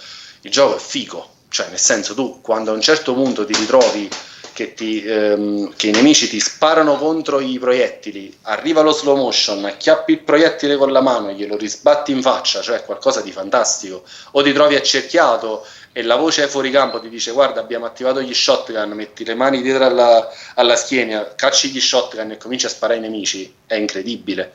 il 0.41 0.51
gioco 0.51 0.75
è 0.75 0.79
figo, 0.79 1.29
cioè 1.49 1.69
nel 1.69 1.79
senso 1.79 2.13
tu 2.13 2.41
quando 2.41 2.69
a 2.69 2.73
un 2.75 2.81
certo 2.81 3.15
punto 3.15 3.43
ti 3.43 3.55
ritrovi 3.55 4.07
che, 4.55 4.73
ti, 4.73 5.03
ehm, 5.03 5.73
che, 5.75 5.87
i 5.87 5.91
nemici 5.91 6.29
ti 6.29 6.39
sparano 6.39 6.95
contro 6.95 7.41
i 7.41 7.59
proiettili, 7.59 8.33
arriva 8.43 8.79
lo 8.79 8.93
slow 8.93 9.17
motion, 9.17 9.65
acchiappi 9.65 10.13
il 10.13 10.21
proiettile 10.21 10.77
con 10.77 10.93
la 10.93 11.01
mano 11.01 11.29
glielo 11.31 11.57
risbatti 11.57 12.13
in 12.13 12.21
faccia, 12.21 12.61
cioè 12.61 12.85
qualcosa 12.85 13.19
di 13.19 13.33
fantastico, 13.33 14.05
o 14.31 14.41
ti 14.41 14.53
trovi 14.53 14.75
accerchiato 14.75 15.65
e 15.91 16.03
la 16.03 16.15
voce 16.15 16.47
fuori 16.47 16.71
campo 16.71 17.01
ti 17.01 17.09
dice 17.09 17.31
guarda 17.31 17.59
abbiamo 17.59 17.85
attivato 17.85 18.21
gli 18.21 18.33
shotgun, 18.33 18.91
metti 18.91 19.25
le 19.25 19.35
mani 19.35 19.61
dietro 19.61 19.87
alla, 19.87 20.25
alla 20.53 20.77
schiena, 20.77 21.35
cacci 21.35 21.67
gli 21.67 21.81
shotgun 21.81 22.31
e 22.31 22.37
cominci 22.37 22.65
a 22.65 22.69
sparare 22.69 22.99
ai 22.99 23.05
nemici, 23.05 23.53
è 23.67 23.75
incredibile. 23.75 24.53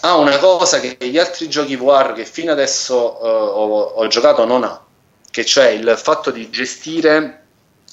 Ha 0.00 0.16
una 0.16 0.38
cosa 0.38 0.80
che 0.80 0.96
gli 0.98 1.18
altri 1.18 1.50
giochi 1.50 1.76
VR 1.76 2.14
che 2.14 2.24
fino 2.24 2.50
adesso 2.50 3.18
uh, 3.20 3.26
ho, 3.26 3.80
ho 3.82 4.06
giocato 4.06 4.46
non 4.46 4.64
ha, 4.64 4.82
che 5.30 5.44
cioè 5.44 5.66
il 5.66 5.98
fatto 5.98 6.30
di 6.30 6.48
gestire 6.48 7.42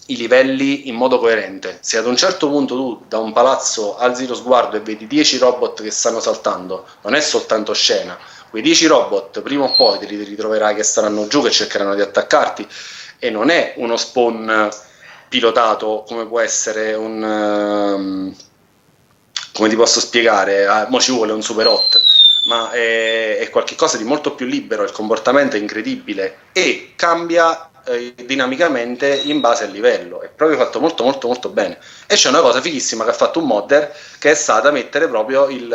i 0.08 0.18
livelli 0.18 0.88
in 0.88 0.96
modo 0.96 1.20
coerente. 1.20 1.78
Se 1.82 1.98
ad 1.98 2.06
un 2.06 2.18
certo 2.18 2.50
punto 2.50 2.76
tu 2.76 3.04
da 3.08 3.20
un 3.20 3.32
palazzo 3.32 3.98
alzi 3.98 4.28
lo 4.28 4.36
sguardo 4.36 4.76
e 4.76 4.82
vedi 4.82 5.08
10 5.08 5.38
robot 5.38 5.82
che 5.82 5.92
stanno 5.92 6.20
saltando, 6.20 6.86
non 7.02 7.16
è 7.16 7.22
soltanto 7.22 7.74
scena. 7.74 8.18
Quei 8.50 8.62
10 8.62 8.88
robot 8.88 9.42
prima 9.42 9.63
o 9.63 9.74
poi 9.76 10.00
te 10.00 10.06
li 10.06 10.22
ritroverai 10.24 10.76
che 10.76 10.84
staranno 10.84 11.28
giù, 11.28 11.42
che 11.42 11.52
cercheranno 11.52 11.96
di 11.96 12.02
attaccarti 12.02 12.68
e 13.18 13.30
non 13.30 13.50
è 13.50 13.74
uno 13.78 13.96
spawn 13.98 14.70
pilotato 15.30 16.04
come 16.08 16.28
può 16.28 16.39
essere 16.39 16.94
un, 16.94 17.24
um, 17.24 18.36
come 19.54 19.70
ti 19.70 19.76
posso 19.76 20.00
spiegare, 20.00 20.68
ah, 20.68 20.88
mo 20.89 21.00
ci 21.00 21.12
vuole 21.12 21.32
un 21.32 21.42
super 21.42 21.66
hot, 21.66 22.00
ma 22.50 22.70
è, 22.70 23.38
è 23.38 23.50
qualcosa 23.50 23.98
di 23.98 24.04
molto 24.04 24.36
più 24.36 24.46
libero, 24.46 24.84
il 24.84 24.92
comportamento 24.92 25.56
è 25.56 25.60
incredibile 25.60 26.38
e 26.52 26.94
cambia 26.96 27.72
eh, 27.86 28.13
dinamicamente 28.26 29.22
in 29.24 29.39
base 29.39 29.65
al 29.65 29.72
livello. 29.72 30.22
È 30.22 30.30
proprio 30.30 30.58
fatto 30.58 30.80
molto 30.80 31.04
molto 31.04 31.28
molto 31.28 31.50
bene. 31.50 31.78
E 32.08 32.15
c'è 32.15 32.30
una 32.30 32.41
cosa 32.41 32.62
fighissima 32.62 33.04
che 33.04 33.12
ha 33.12 33.13
fatto 33.13 33.39
un 33.39 33.46
modder 33.46 33.93
che 34.19 34.32
è 34.32 34.36
stata 34.36 34.72
mettere 34.72 35.08
proprio 35.08 35.48
il, 35.50 35.72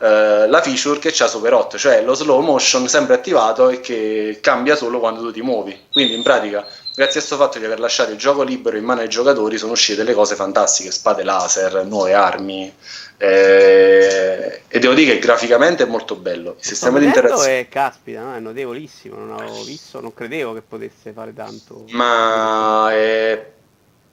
eh, 0.00 0.46
la 0.46 0.62
feature 0.62 0.98
che 0.98 1.10
c'ha 1.12 1.26
Super 1.26 1.54
8, 1.54 1.76
cioè 1.76 2.02
lo 2.02 2.14
slow 2.14 2.40
motion 2.40 2.88
sempre 2.88 3.14
attivato 3.14 3.68
e 3.68 3.80
che 3.80 4.38
cambia 4.40 4.76
solo 4.76 5.00
quando 5.00 5.20
tu 5.20 5.32
ti 5.32 5.42
muovi. 5.42 5.86
Quindi 5.90 6.14
in 6.14 6.22
pratica 6.22 6.66
grazie 6.98 7.20
a 7.20 7.22
questo 7.22 7.36
fatto 7.36 7.60
di 7.60 7.64
aver 7.64 7.78
lasciato 7.78 8.10
il 8.10 8.18
gioco 8.18 8.42
libero 8.42 8.76
in 8.76 8.82
mano 8.82 9.02
ai 9.02 9.08
giocatori 9.08 9.56
sono 9.56 9.70
uscite 9.70 9.98
delle 9.98 10.14
cose 10.14 10.34
fantastiche, 10.34 10.90
spade 10.90 11.22
laser, 11.22 11.84
nuove 11.84 12.12
armi, 12.12 12.74
eh, 13.16 14.62
e 14.66 14.78
devo 14.80 14.94
dire 14.94 15.12
che 15.12 15.18
graficamente 15.20 15.84
è 15.84 15.86
molto 15.86 16.16
bello. 16.16 16.56
Il 16.58 16.64
sistema 16.64 16.98
di 16.98 17.04
interazione 17.04 17.60
è 17.60 17.68
caspita, 17.68 18.22
no? 18.22 18.34
è 18.34 18.40
notevolissimo. 18.40 19.16
Non 19.16 19.30
avevo 19.38 19.62
visto, 19.62 20.00
non 20.00 20.12
credevo 20.12 20.54
che 20.54 20.62
potesse 20.62 21.12
fare 21.12 21.32
tanto. 21.32 21.84
Ma 21.90 22.88
è 22.90 23.46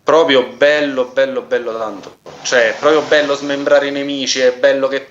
proprio 0.05 0.45
bello, 0.55 1.05
bello, 1.05 1.41
bello 1.41 1.75
tanto. 1.75 2.17
Cioè, 2.43 2.69
è 2.69 2.75
proprio 2.79 3.01
bello 3.01 3.35
smembrare 3.35 3.87
i 3.87 3.91
nemici. 3.91 4.39
È 4.39 4.53
bello, 4.53 4.87
che, 4.87 5.07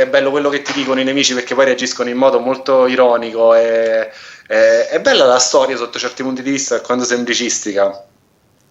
è 0.00 0.06
bello 0.06 0.30
quello 0.30 0.50
che 0.50 0.60
ti 0.60 0.74
dicono 0.74 1.00
i 1.00 1.04
nemici 1.04 1.32
perché 1.32 1.54
poi 1.54 1.64
reagiscono 1.64 2.10
in 2.10 2.18
modo 2.18 2.38
molto 2.38 2.86
ironico. 2.86 3.54
È, 3.54 4.10
è, 4.46 4.88
è 4.90 5.00
bella 5.00 5.24
la 5.24 5.38
storia 5.38 5.76
sotto 5.76 5.98
certi 5.98 6.22
punti 6.22 6.42
di 6.42 6.50
vista, 6.50 6.82
quando 6.82 7.04
semplicistica. 7.04 8.04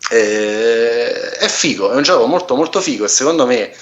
È, 0.08 0.14
è 0.14 1.48
figo, 1.48 1.92
è 1.92 1.96
un 1.96 2.04
gioco 2.04 2.28
molto, 2.28 2.56
molto 2.56 2.80
figo. 2.80 3.06
E 3.06 3.10
secondo 3.10 3.48
me 3.48 3.74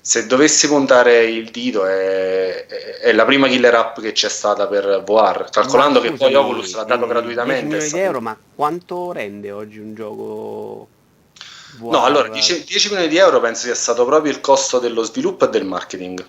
se 0.00 0.26
dovessi 0.26 0.66
puntare 0.66 1.24
il 1.24 1.50
dito 1.50 1.84
è, 1.84 2.64
è, 3.02 3.12
la 3.12 3.26
prima 3.26 3.48
killer 3.48 3.74
app 3.74 4.00
che 4.00 4.12
c'è 4.12 4.30
stata 4.30 4.66
per 4.66 5.02
VR 5.04 5.50
calcolando 5.50 6.00
ma, 6.00 6.06
che 6.06 6.12
poi 6.12 6.34
Oculus 6.34 6.74
l'ha 6.76 6.84
dato 6.84 7.06
gratuitamente 7.06 7.66
10 7.66 7.74
milioni 7.74 7.92
di 7.92 7.98
euro 7.98 8.20
ma 8.22 8.38
quanto 8.54 9.12
rende 9.12 9.50
oggi 9.50 9.80
un 9.80 9.94
gioco 9.94 10.88
VR? 11.76 11.90
no 11.90 12.04
allora 12.04 12.28
10, 12.28 12.64
10, 12.64 12.88
milioni 12.88 13.08
di 13.08 13.16
euro 13.16 13.40
penso 13.40 13.64
sia 13.64 13.74
stato 13.74 14.04
proprio 14.04 14.32
il 14.32 14.40
costo 14.40 14.78
dello 14.78 15.02
sviluppo 15.02 15.44
e 15.44 15.48
del 15.48 15.64
marketing. 15.64 16.26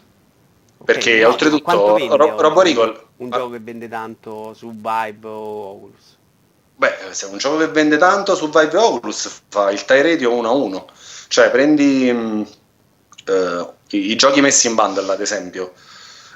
Perché 0.84 1.10
okay, 1.10 1.22
no, 1.22 1.30
oltretutto 1.30 2.16
Ro- 2.16 2.42
Roboricol 2.42 3.08
un 3.18 3.30
gioco 3.30 3.50
che 3.50 3.60
vende 3.60 3.88
tanto 3.88 4.54
su 4.54 4.72
Vibe 4.72 5.28
o 5.28 5.72
Oculus? 5.72 6.18
Beh 6.76 6.96
se 7.12 7.26
un 7.26 7.38
gioco 7.38 7.58
che 7.58 7.68
vende 7.68 7.98
tanto 7.98 8.36
su 8.36 8.50
Vibe 8.50 8.78
o 8.78 8.96
Oculus 8.96 9.42
fa 9.50 9.72
il 9.72 9.84
tie 9.84 10.02
radio 10.02 10.34
1 10.34 10.48
a 10.48 10.52
1 10.52 10.88
cioè 11.28 11.52
prendi 11.52 12.48
eh, 13.30 13.68
i, 13.92 14.12
i, 14.12 14.16
giochi 14.16 14.42
messi 14.42 14.68
in 14.68 14.76
bundle, 14.76 15.12
ad 15.12 15.22
esempio, 15.22 15.74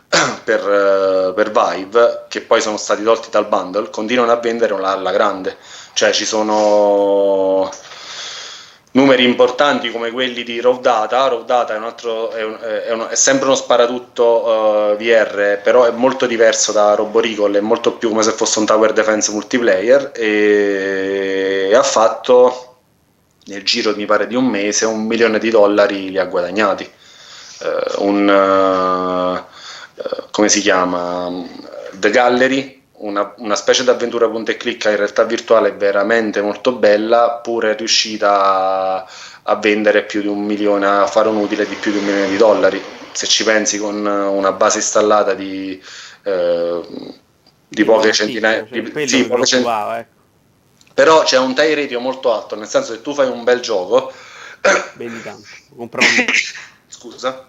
per, 0.43 0.61
uh, 0.61 1.33
per, 1.33 1.51
Vive, 1.51 2.25
che 2.29 2.41
poi 2.41 2.61
sono 2.61 2.77
stati 2.77 3.03
tolti 3.03 3.29
dal 3.29 3.47
bundle, 3.47 3.89
continuano 3.89 4.31
a 4.31 4.37
vendere 4.37 4.73
alla 4.75 5.11
grande. 5.11 5.57
Cioè 5.93 6.11
ci 6.11 6.25
sono 6.25 7.71
numeri 8.93 9.23
importanti 9.23 9.91
come 9.91 10.11
quelli 10.11 10.43
di 10.43 10.59
Raw 10.59 10.79
Data. 10.79 11.27
Raw 11.27 11.43
Data 11.45 11.73
è, 11.73 11.77
un 11.77 11.83
altro, 11.83 12.31
è, 12.31 12.43
un, 12.43 12.57
è, 12.59 12.91
un, 12.91 13.07
è 13.09 13.15
sempre 13.15 13.45
uno 13.45 13.55
sparatutto 13.55 14.23
uh, 14.23 14.97
VR, 14.97 15.59
però 15.63 15.85
è 15.85 15.91
molto 15.91 16.25
diverso 16.25 16.71
da 16.71 16.95
Roboricol, 16.95 17.55
è 17.55 17.59
molto 17.59 17.93
più 17.93 18.09
come 18.09 18.23
se 18.23 18.31
fosse 18.31 18.59
un 18.59 18.65
tower 18.65 18.93
defense 18.93 19.31
multiplayer 19.31 20.11
e 20.15 21.71
ha 21.73 21.83
fatto 21.83 22.77
nel 23.45 23.63
giro 23.63 23.93
mi 23.95 24.05
pare 24.05 24.25
di 24.27 24.35
un 24.35 24.45
mese 24.45 24.85
un 24.85 25.03
milione 25.03 25.37
di 25.37 25.49
dollari 25.49 26.09
li 26.09 26.17
ha 26.17 26.25
guadagnati. 26.25 26.89
Uh, 27.59 28.05
un 28.05 28.27
uh, 28.27 29.51
come 30.31 30.49
si 30.49 30.61
chiama? 30.61 31.31
The 31.93 32.09
Gallery, 32.09 32.82
una, 33.03 33.33
una 33.37 33.55
specie 33.55 33.83
di 33.83 33.89
avventura 33.89 34.29
punta 34.29 34.51
e 34.51 34.57
clicca 34.57 34.89
in 34.89 34.97
realtà 34.97 35.23
virtuale 35.23 35.73
veramente 35.73 36.41
molto 36.41 36.73
bella, 36.73 37.39
pure 37.43 37.75
riuscita 37.75 38.43
a, 38.43 39.07
a 39.43 39.55
vendere 39.55 40.03
più 40.03 40.21
di 40.21 40.27
un 40.27 40.43
milione, 40.43 40.85
a 40.87 41.07
fare 41.07 41.27
un 41.27 41.37
utile 41.37 41.67
di 41.67 41.75
più 41.75 41.91
di 41.91 41.97
un 41.97 42.05
milione 42.05 42.29
di 42.29 42.37
dollari. 42.37 42.81
Se 43.11 43.27
ci 43.27 43.43
pensi 43.43 43.77
con 43.77 44.05
una 44.05 44.51
base 44.53 44.77
installata 44.77 45.33
di, 45.33 45.81
eh, 46.23 46.81
di 47.67 47.83
poche 47.83 48.11
centinaia 48.11 48.65
cioè, 48.67 48.81
di, 48.81 49.07
sì, 49.07 49.27
poche 49.27 49.45
cent- 49.45 49.65
ecco. 49.65 50.21
Però 50.93 51.23
c'è 51.23 51.37
un 51.37 51.53
tie 51.53 51.75
ratio 51.75 51.99
molto 51.99 52.33
alto, 52.33 52.55
nel 52.55 52.67
senso 52.67 52.93
che 52.93 53.01
tu 53.01 53.13
fai 53.13 53.27
un 53.27 53.43
bel 53.43 53.59
gioco, 53.59 54.13
vendi 54.95 55.21
tanto, 55.21 55.47
un... 55.75 55.89
scusa, 56.87 57.47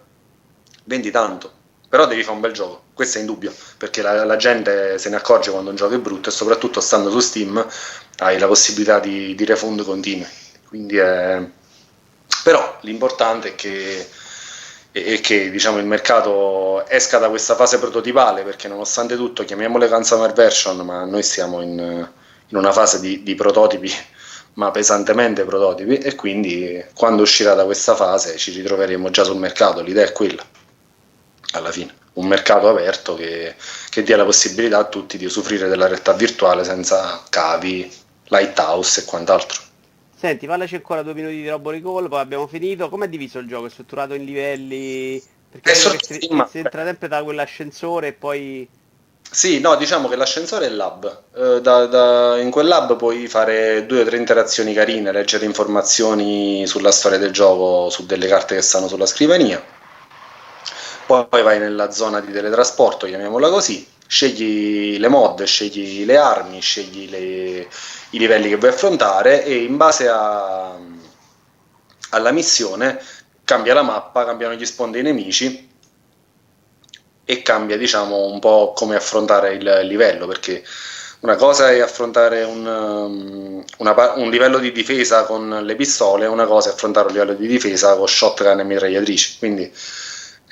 vendi 0.85 1.11
tanto, 1.11 1.53
però 1.95 2.07
devi 2.07 2.25
fare 2.25 2.35
un 2.35 2.41
bel 2.41 2.51
gioco, 2.51 2.87
questo 2.93 3.19
è 3.19 3.21
indubbio, 3.21 3.55
perché 3.79 4.03
la, 4.03 4.25
la, 4.25 4.35
gente 4.35 4.99
se 4.99 5.09
ne 5.11 5.15
accorge 5.15 5.53
quando 5.53 5.71
un 5.71 5.77
gioco 5.77 5.95
è 5.95 5.99
brutto 5.99 6.29
e 6.29 6.33
soprattutto 6.33 6.81
stando 6.81 7.09
su 7.09 7.21
Steam 7.21 7.65
hai 8.19 8.37
la 8.41 8.49
possibilità 8.49 8.99
di, 8.99 9.37
di 9.37 9.45
refund 9.45 9.85
continui, 9.85 10.27
quindi 10.67 10.97
è... 10.97 11.41
però 12.43 12.79
l'importante 12.81 13.51
è 13.51 13.55
che 13.55 14.09
e 14.91 15.21
che 15.21 15.53
diciamo, 15.53 15.79
il 15.79 15.87
mercato 15.87 16.85
esca 16.89 17.19
da 17.19 17.29
questa 17.29 17.55
fase 17.55 17.79
prototipale 17.79 18.43
perché 18.43 18.67
nonostante 18.67 19.15
tutto 19.15 19.45
chiamiamole 19.45 19.89
consumer 19.89 20.33
version 20.33 20.79
ma 20.79 21.05
noi 21.05 21.23
siamo 21.23 21.61
in, 21.61 21.79
in 22.49 22.57
una 22.57 22.73
fase 22.73 22.99
di, 22.99 23.23
di 23.23 23.37
prototipi 23.37 23.93
ma 24.55 24.73
pesantemente 24.73 25.45
prototipi 25.45 25.99
e 25.99 26.17
quindi 26.17 26.85
quando 26.93 27.23
uscirà 27.23 27.55
da 27.55 27.65
questa 27.65 27.95
fase 27.95 28.37
ci 28.37 28.51
ritroveremo 28.51 29.11
già 29.11 29.23
sul 29.23 29.39
mercato, 29.39 29.81
l'idea 29.81 30.07
è 30.07 30.13
quella 30.13 30.45
alla 31.59 31.71
fine, 31.71 31.95
un 32.15 32.27
mercato 32.27 32.69
aperto 32.69 33.15
che, 33.15 33.55
che 33.91 34.03
dia 34.03 34.17
la 34.17 34.25
possibilità 34.25 34.79
a 34.79 34.85
tutti 34.85 35.17
di 35.17 35.25
usufruire 35.25 35.69
della 35.69 35.87
realtà 35.87 36.13
virtuale 36.13 36.65
senza 36.65 37.23
cavi, 37.29 37.91
lighthouse 38.29 39.01
e 39.01 39.05
quant'altro. 39.05 39.63
Senti, 40.17 40.47
parlaci 40.47 40.77
ancora 40.77 41.03
due 41.03 41.15
minuti 41.15 41.35
di 41.35 41.49
Robo 41.49 41.71
Recall, 41.71 42.09
poi 42.09 42.21
abbiamo 42.21 42.47
finito. 42.47 42.89
Com'è 42.89 43.09
diviso 43.09 43.39
il 43.39 43.47
gioco? 43.47 43.67
È 43.67 43.71
strutturato 43.71 44.15
in 44.15 44.25
livelli? 44.25 45.23
Perché 45.51 45.75
si, 45.75 46.19
si 46.19 46.59
entra 46.59 46.85
sempre 46.85 47.09
da 47.09 47.23
quell'ascensore 47.23 48.09
e 48.09 48.13
poi 48.13 48.69
sì, 49.31 49.59
no, 49.59 49.75
diciamo 49.75 50.07
che 50.07 50.15
l'ascensore 50.15 50.67
è 50.67 50.69
il 50.69 50.77
lab. 50.77 51.23
Eh, 51.35 51.61
da, 51.61 51.87
da, 51.87 52.39
in 52.39 52.53
quel 52.53 52.69
lab 52.69 52.97
puoi 52.97 53.27
fare 53.27 53.85
due 53.85 54.03
o 54.03 54.05
tre 54.05 54.17
interazioni 54.17 54.73
carine, 54.73 55.11
leggere 55.11 55.45
informazioni 55.45 56.67
sulla 56.69 56.93
storia 56.93 57.19
del 57.19 57.33
gioco 57.33 57.91
su 57.91 58.07
delle 58.07 58.29
carte 58.29 58.55
che 58.55 58.63
stanno 58.63 58.87
sulla 58.87 59.07
scrivania. 59.07 59.61
Poi, 61.29 61.43
vai 61.43 61.59
nella 61.59 61.91
zona 61.91 62.21
di 62.21 62.33
teletrasporto, 62.33 63.07
chiamiamola 63.07 63.49
così, 63.49 63.87
scegli 64.07 64.99
le 64.99 65.09
mod, 65.09 65.43
scegli 65.45 66.05
le 66.05 66.17
armi, 66.17 66.61
scegli 66.61 67.09
le, 67.09 67.69
i 68.11 68.19
livelli 68.19 68.49
che 68.49 68.57
vuoi 68.57 68.71
affrontare 68.71 69.45
e 69.45 69.63
in 69.63 69.77
base 69.77 70.09
a, 70.09 70.77
alla 72.11 72.33
missione 72.33 73.01
cambia 73.45 73.75
la 73.75 73.83
mappa, 73.83 74.25
cambiano 74.25 74.55
gli 74.55 74.65
sponde 74.65 74.99
i 74.99 75.03
nemici 75.03 75.71
e 77.25 77.43
cambia 77.43 77.77
diciamo 77.77 78.27
un 78.27 78.39
po' 78.39 78.73
come 78.75 78.97
affrontare 78.97 79.55
il 79.55 79.81
livello 79.87 80.27
perché 80.27 80.63
una 81.25 81.37
cosa 81.37 81.71
è 81.71 81.81
affrontare 81.81 82.43
un, 82.43 82.67
um, 82.67 83.65
una, 83.79 84.13
un, 84.17 84.29
livello 84.29 84.59
di 84.59 84.73
difesa 84.73 85.25
con 85.25 85.61
le 85.63 85.75
pistole, 85.75 86.27
una 86.27 86.45
cosa 86.45 86.69
è 86.69 86.73
affrontare 86.73 87.07
un 87.07 87.15
livello 87.15 87.33
di 87.33 87.47
difesa 87.47 87.97
con 87.97 88.07
shotgun 88.07 88.61
e 88.61 88.65
mitragliatrici. 88.65 89.39
Quindi 89.39 89.73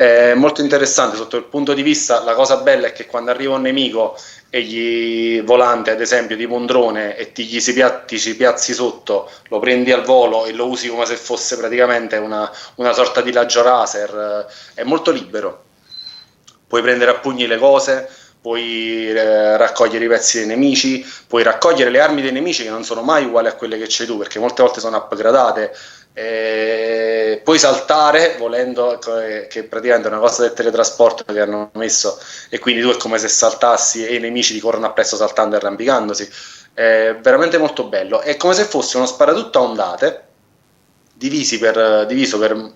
è 0.03 0.35
molto 0.35 0.61
interessante 0.61 1.17
sotto 1.17 1.37
il 1.37 1.45
punto 1.45 1.75
di 1.75 1.83
vista. 1.83 2.23
La 2.23 2.35
cosa 2.35 2.59
bella 2.59 2.89
è 2.89 2.93
che 2.93 3.07
quando 3.07 3.31
arriva 3.31 3.55
un 3.55 3.63
nemico 3.63 4.17
e 4.51 4.63
gli 4.63 5.43
volante, 5.43 5.91
ad 5.91 6.01
esempio, 6.01 6.37
tipo 6.37 6.55
un 6.55 6.67
drone, 6.67 7.17
e 7.17 7.33
ti 7.33 7.45
gli 7.45 7.61
si, 7.61 7.73
piazzi, 7.73 8.19
si 8.19 8.37
piazzi 8.37 8.75
sotto, 8.75 9.31
lo 9.49 9.59
prendi 9.59 9.93
al 9.93 10.03
volo 10.03 10.45
e 10.47 10.53
lo 10.53 10.67
usi 10.67 10.89
come 10.89 11.07
se 11.07 11.17
fosse 11.17 11.57
praticamente 11.57 12.17
una, 12.17 12.51
una 12.77 12.93
sorta 12.93 13.21
di 13.21 13.33
laggio 13.33 13.63
laser, 13.63 14.47
è 14.75 14.83
molto 14.83 15.11
libero 15.11 15.65
puoi 16.73 16.81
prendere 16.81 17.11
a 17.11 17.19
pugni 17.19 17.47
le 17.47 17.59
cose, 17.59 18.09
puoi 18.41 19.11
eh, 19.11 19.59
raccogliere 19.59 20.07
i 20.07 20.09
pezzi 20.09 20.39
dei 20.39 20.47
nemici, 20.47 21.07
puoi 21.27 21.43
raccogliere 21.43 21.91
le 21.91 22.01
armi 22.01 22.23
dei 22.23 22.33
nemici 22.33 22.63
che 22.63 22.71
non 22.71 22.83
sono 22.83 23.03
mai 23.03 23.27
uguali 23.27 23.49
a 23.49 23.53
quelle 23.53 23.77
che 23.77 23.85
c'hai 23.87 24.07
tu, 24.07 24.17
perché 24.17 24.39
molte 24.39 24.63
volte 24.63 24.81
sono 24.81 24.97
upgradate. 24.97 25.71
Eh, 26.15 27.41
puoi 27.43 27.59
saltare 27.59 28.37
volendo, 28.39 28.99
che, 28.99 29.47
che 29.49 29.65
praticamente 29.65 30.09
è 30.09 30.13
una 30.13 30.21
cosa 30.21 30.43
del 30.43 30.53
teletrasporto 30.53 31.25
che 31.25 31.41
hanno 31.41 31.71
messo, 31.75 32.19
e 32.51 32.59
quindi 32.59 32.83
tu 32.83 32.91
è 32.91 32.97
come 32.99 33.19
se 33.19 33.29
saltassi 33.29 34.07
e 34.07 34.17
i 34.17 34.21
nemici 34.21 34.53
ti 34.53 34.61
corrono 34.61 34.87
appresso 34.87 35.17
saltando 35.17 35.55
e 35.55 35.59
arrampicandosi. 35.59 36.31
È 36.75 37.17
veramente 37.21 37.59
molto 37.59 37.85
bello. 37.85 38.21
È 38.21 38.37
come 38.37 38.55
se 38.55 38.65
fosse 38.65 38.97
uno 38.97 39.07
sparatutto 39.07 39.59
a 39.59 39.63
ondate, 39.63 40.25
per, 41.59 42.07
diviso 42.07 42.39
per 42.39 42.73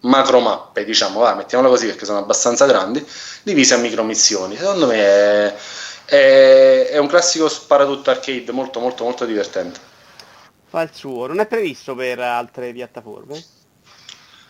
macro 0.00 0.40
mappe, 0.40 0.84
diciamo, 0.84 1.20
va, 1.20 1.34
mettiamola 1.34 1.68
così 1.68 1.86
perché 1.86 2.04
sono 2.04 2.18
abbastanza 2.18 2.66
grandi, 2.66 3.04
divise 3.42 3.74
a 3.74 3.78
micro 3.78 4.02
missioni. 4.02 4.56
Secondo 4.56 4.86
me 4.86 4.96
è, 4.96 5.54
è, 6.04 6.88
è 6.92 6.98
un 6.98 7.06
classico 7.06 7.48
sparatutto 7.48 8.10
arcade 8.10 8.52
molto 8.52 8.80
molto 8.80 9.04
molto 9.04 9.24
divertente. 9.24 9.80
Fa 10.70 10.82
il 10.82 10.90
suo, 10.92 11.26
non 11.26 11.40
è 11.40 11.46
previsto 11.46 11.96
per 11.96 12.20
altre 12.20 12.72
piattaforme? 12.72 13.44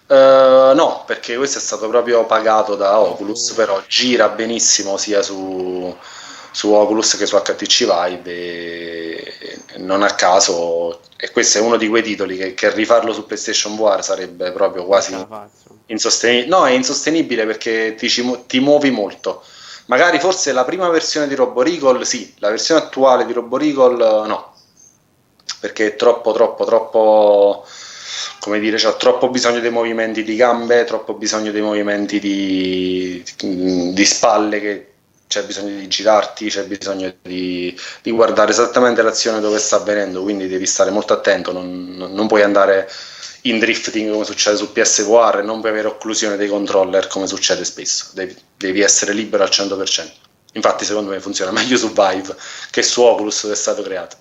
Uh, 0.07 0.75
no, 0.75 1.05
perché 1.07 1.37
questo 1.37 1.57
è 1.57 1.61
stato 1.63 1.89
proprio 1.89 2.27
pagato 2.27 2.75
da 2.75 3.01
Oculus, 3.01 3.53
però 3.53 3.83
gira 3.87 4.29
benissimo 4.29 4.99
sia 4.99 5.23
su, 5.23 5.97
su 6.51 6.73
Oculus 6.73 7.17
che 7.17 7.25
su 7.25 7.37
HTC 7.37 7.85
Vive 7.85 8.31
e, 8.31 9.35
e 9.69 9.79
non 9.79 10.03
a 10.03 10.15
caso 10.15 11.01
e 11.17 11.31
questo 11.31 11.57
è 11.57 11.61
uno 11.63 11.77
di 11.77 11.89
quei 11.89 12.03
titoli 12.03 12.37
che, 12.37 12.53
che 12.53 12.71
rifarlo 12.71 13.15
su 13.15 13.25
PlayStation 13.25 13.77
VR 13.77 14.03
sarebbe 14.03 14.53
proprio 14.53 14.85
quasi 14.85 15.17
insostenibile 15.87 16.49
no 16.49 16.67
è 16.67 16.73
insostenibile 16.73 17.47
perché 17.47 17.95
ti, 17.95 18.09
ti, 18.47 18.61
muovi 18.61 18.91
molto. 18.91 19.43
Magari 19.87 20.21
forse 20.21 20.53
la 20.53 20.65
prima 20.65 20.89
versione 20.89 21.29
di 21.29 21.35
Robo 21.35 21.63
Recall 21.63 22.03
sì 22.03 22.35
la 22.39 22.51
versione 22.51 22.81
attuale 22.81 23.25
di 23.25 23.33
Robo 23.33 23.57
Recall 23.57 24.27
no 24.27 24.50
perché 25.61 25.89
è 25.89 25.97
troppo 25.97 26.33
troppo 26.33 26.65
troppo 26.65 27.67
come 28.41 28.59
dire, 28.59 28.79
c'ha 28.79 28.95
troppo 28.95 29.29
bisogno 29.29 29.61
dei 29.61 29.71
movimenti 29.71 30.25
di 30.25 30.35
gambe, 30.35 30.85
troppo 30.85 31.15
bisogno 31.15 31.53
dei 31.53 31.61
movimenti 31.61 32.19
di, 32.19 33.23
di 33.37 34.05
spalle 34.05 34.61
che 34.61 34.87
c'è 35.27 35.45
bisogno 35.45 35.79
di 35.79 35.87
girarti, 35.87 36.49
c'è 36.49 36.65
bisogno 36.65 37.15
di, 37.23 37.79
di, 38.03 38.11
guardare 38.11 38.51
esattamente 38.51 39.03
l'azione 39.03 39.41
dove 39.41 39.59
sta 39.59 39.77
avvenendo, 39.77 40.23
quindi 40.23 40.49
devi 40.49 40.67
stare 40.67 40.91
molto 40.91 41.13
attento, 41.13 41.53
non, 41.53 41.95
non 41.97 42.27
puoi 42.27 42.43
andare 42.43 42.91
in 43.43 43.59
drifting 43.59 44.11
come 44.11 44.25
succede 44.25 44.57
su 44.57 44.73
PSVR, 44.73 45.43
non 45.45 45.61
puoi 45.61 45.71
avere 45.71 45.87
occlusione 45.87 46.37
dei 46.37 46.49
controller 46.49 47.07
come 47.07 47.29
succede 47.29 47.65
spesso, 47.65 48.07
devi, 48.15 48.35
devi 48.57 48.81
essere 48.81 49.13
libero 49.13 49.45
al 49.45 49.51
100%. 49.51 50.11
Infatti 50.55 50.85
secondo 50.85 51.11
me 51.11 51.21
funziona 51.21 51.53
meglio 51.53 51.77
su 51.77 51.93
Vive 51.93 52.35
che 52.71 52.83
su 52.83 53.03
Oculus 53.03 53.43
che 53.43 53.53
è 53.53 53.55
stato 53.55 53.83
creato. 53.83 54.17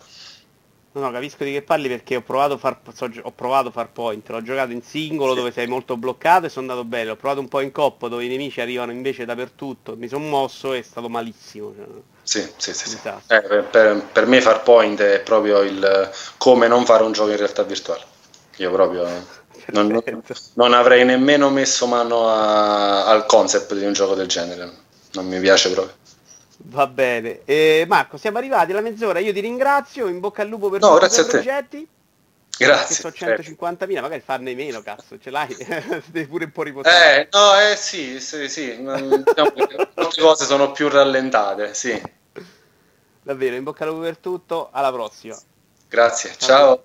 No, 0.99 1.05
no, 1.05 1.11
capisco 1.11 1.45
di 1.45 1.53
che 1.53 1.61
parli 1.61 1.87
perché 1.87 2.17
ho 2.17 2.21
provato, 2.21 2.57
far, 2.57 2.77
so, 2.93 3.09
ho 3.21 3.31
provato 3.31 3.71
far 3.71 3.89
point, 3.89 4.27
l'ho 4.29 4.41
giocato 4.41 4.73
in 4.73 4.81
singolo 4.81 5.31
sì. 5.31 5.37
dove 5.37 5.51
sei 5.51 5.65
molto 5.65 5.95
bloccato 5.95 6.45
e 6.45 6.49
sono 6.49 6.69
andato 6.69 6.85
bene, 6.85 7.11
ho 7.11 7.15
provato 7.15 7.39
un 7.39 7.47
po' 7.47 7.61
in 7.61 7.71
coppa 7.71 8.09
dove 8.09 8.25
i 8.25 8.27
nemici 8.27 8.59
arrivano 8.59 8.91
invece 8.91 9.23
dappertutto, 9.23 9.95
mi 9.95 10.09
sono 10.09 10.25
mosso 10.25 10.73
e 10.73 10.79
è 10.79 10.81
stato 10.81 11.07
malissimo. 11.07 11.73
Cioè, 11.73 11.85
sì, 12.21 12.51
sì, 12.57 12.73
sì. 12.73 12.89
sì. 12.89 12.97
Eh, 13.27 13.41
per, 13.41 14.03
per, 14.11 14.25
me 14.25 14.41
far 14.41 14.61
point 14.61 14.99
è 14.99 15.21
proprio 15.21 15.61
il 15.61 16.11
come 16.37 16.67
non 16.67 16.83
fare 16.83 17.03
un 17.03 17.13
gioco 17.13 17.31
in 17.31 17.37
realtà 17.37 17.63
virtuale. 17.63 18.03
Io 18.57 18.71
proprio 18.71 19.07
non, 19.71 20.03
non, 20.55 20.73
avrei 20.73 21.05
nemmeno 21.05 21.49
messo 21.49 21.87
mano 21.87 22.27
a, 22.27 23.05
al 23.05 23.25
concept 23.25 23.73
di 23.73 23.85
un 23.85 23.93
gioco 23.93 24.15
del 24.15 24.27
genere, 24.27 24.69
non 25.13 25.27
mi 25.27 25.39
piace 25.39 25.71
proprio. 25.71 25.95
Va 26.61 26.87
bene. 26.87 27.41
Eh, 27.45 27.85
Marco, 27.87 28.17
siamo 28.17 28.37
arrivati 28.37 28.71
alla 28.71 28.81
mezz'ora. 28.81 29.19
Io 29.19 29.33
ti 29.33 29.39
ringrazio. 29.39 30.07
In 30.07 30.19
bocca 30.19 30.41
al 30.41 30.49
lupo 30.49 30.69
per 30.69 30.81
no, 30.81 30.97
tutti 30.97 31.19
i 31.19 31.25
progetti. 31.25 31.87
Grazie. 32.57 33.09
Che 33.09 33.15
sono 33.17 33.33
150.000, 33.33 34.01
magari 34.01 34.19
farne 34.19 34.53
meno, 34.53 34.81
cazzo, 34.81 35.17
ce 35.17 35.29
l'hai? 35.29 35.55
Devi 36.07 36.27
pure 36.27 36.45
un 36.45 36.51
po' 36.51 36.63
riposare. 36.63 37.21
Eh, 37.21 37.27
no, 37.31 37.57
eh 37.57 37.77
sì, 37.77 38.19
sì, 38.19 38.49
sì. 38.49 38.75
Diciamo 38.75 39.53
molte 39.95 40.21
cose 40.21 40.45
sono 40.45 40.71
più 40.71 40.89
rallentate, 40.89 41.73
sì. 41.73 42.01
Davvero, 43.21 43.55
in 43.55 43.63
bocca 43.63 43.85
al 43.85 43.91
lupo 43.91 44.01
per 44.01 44.17
tutto. 44.17 44.69
Alla 44.71 44.91
prossima. 44.91 45.37
Grazie, 45.87 46.35
ciao. 46.37 46.47
ciao. 46.47 46.83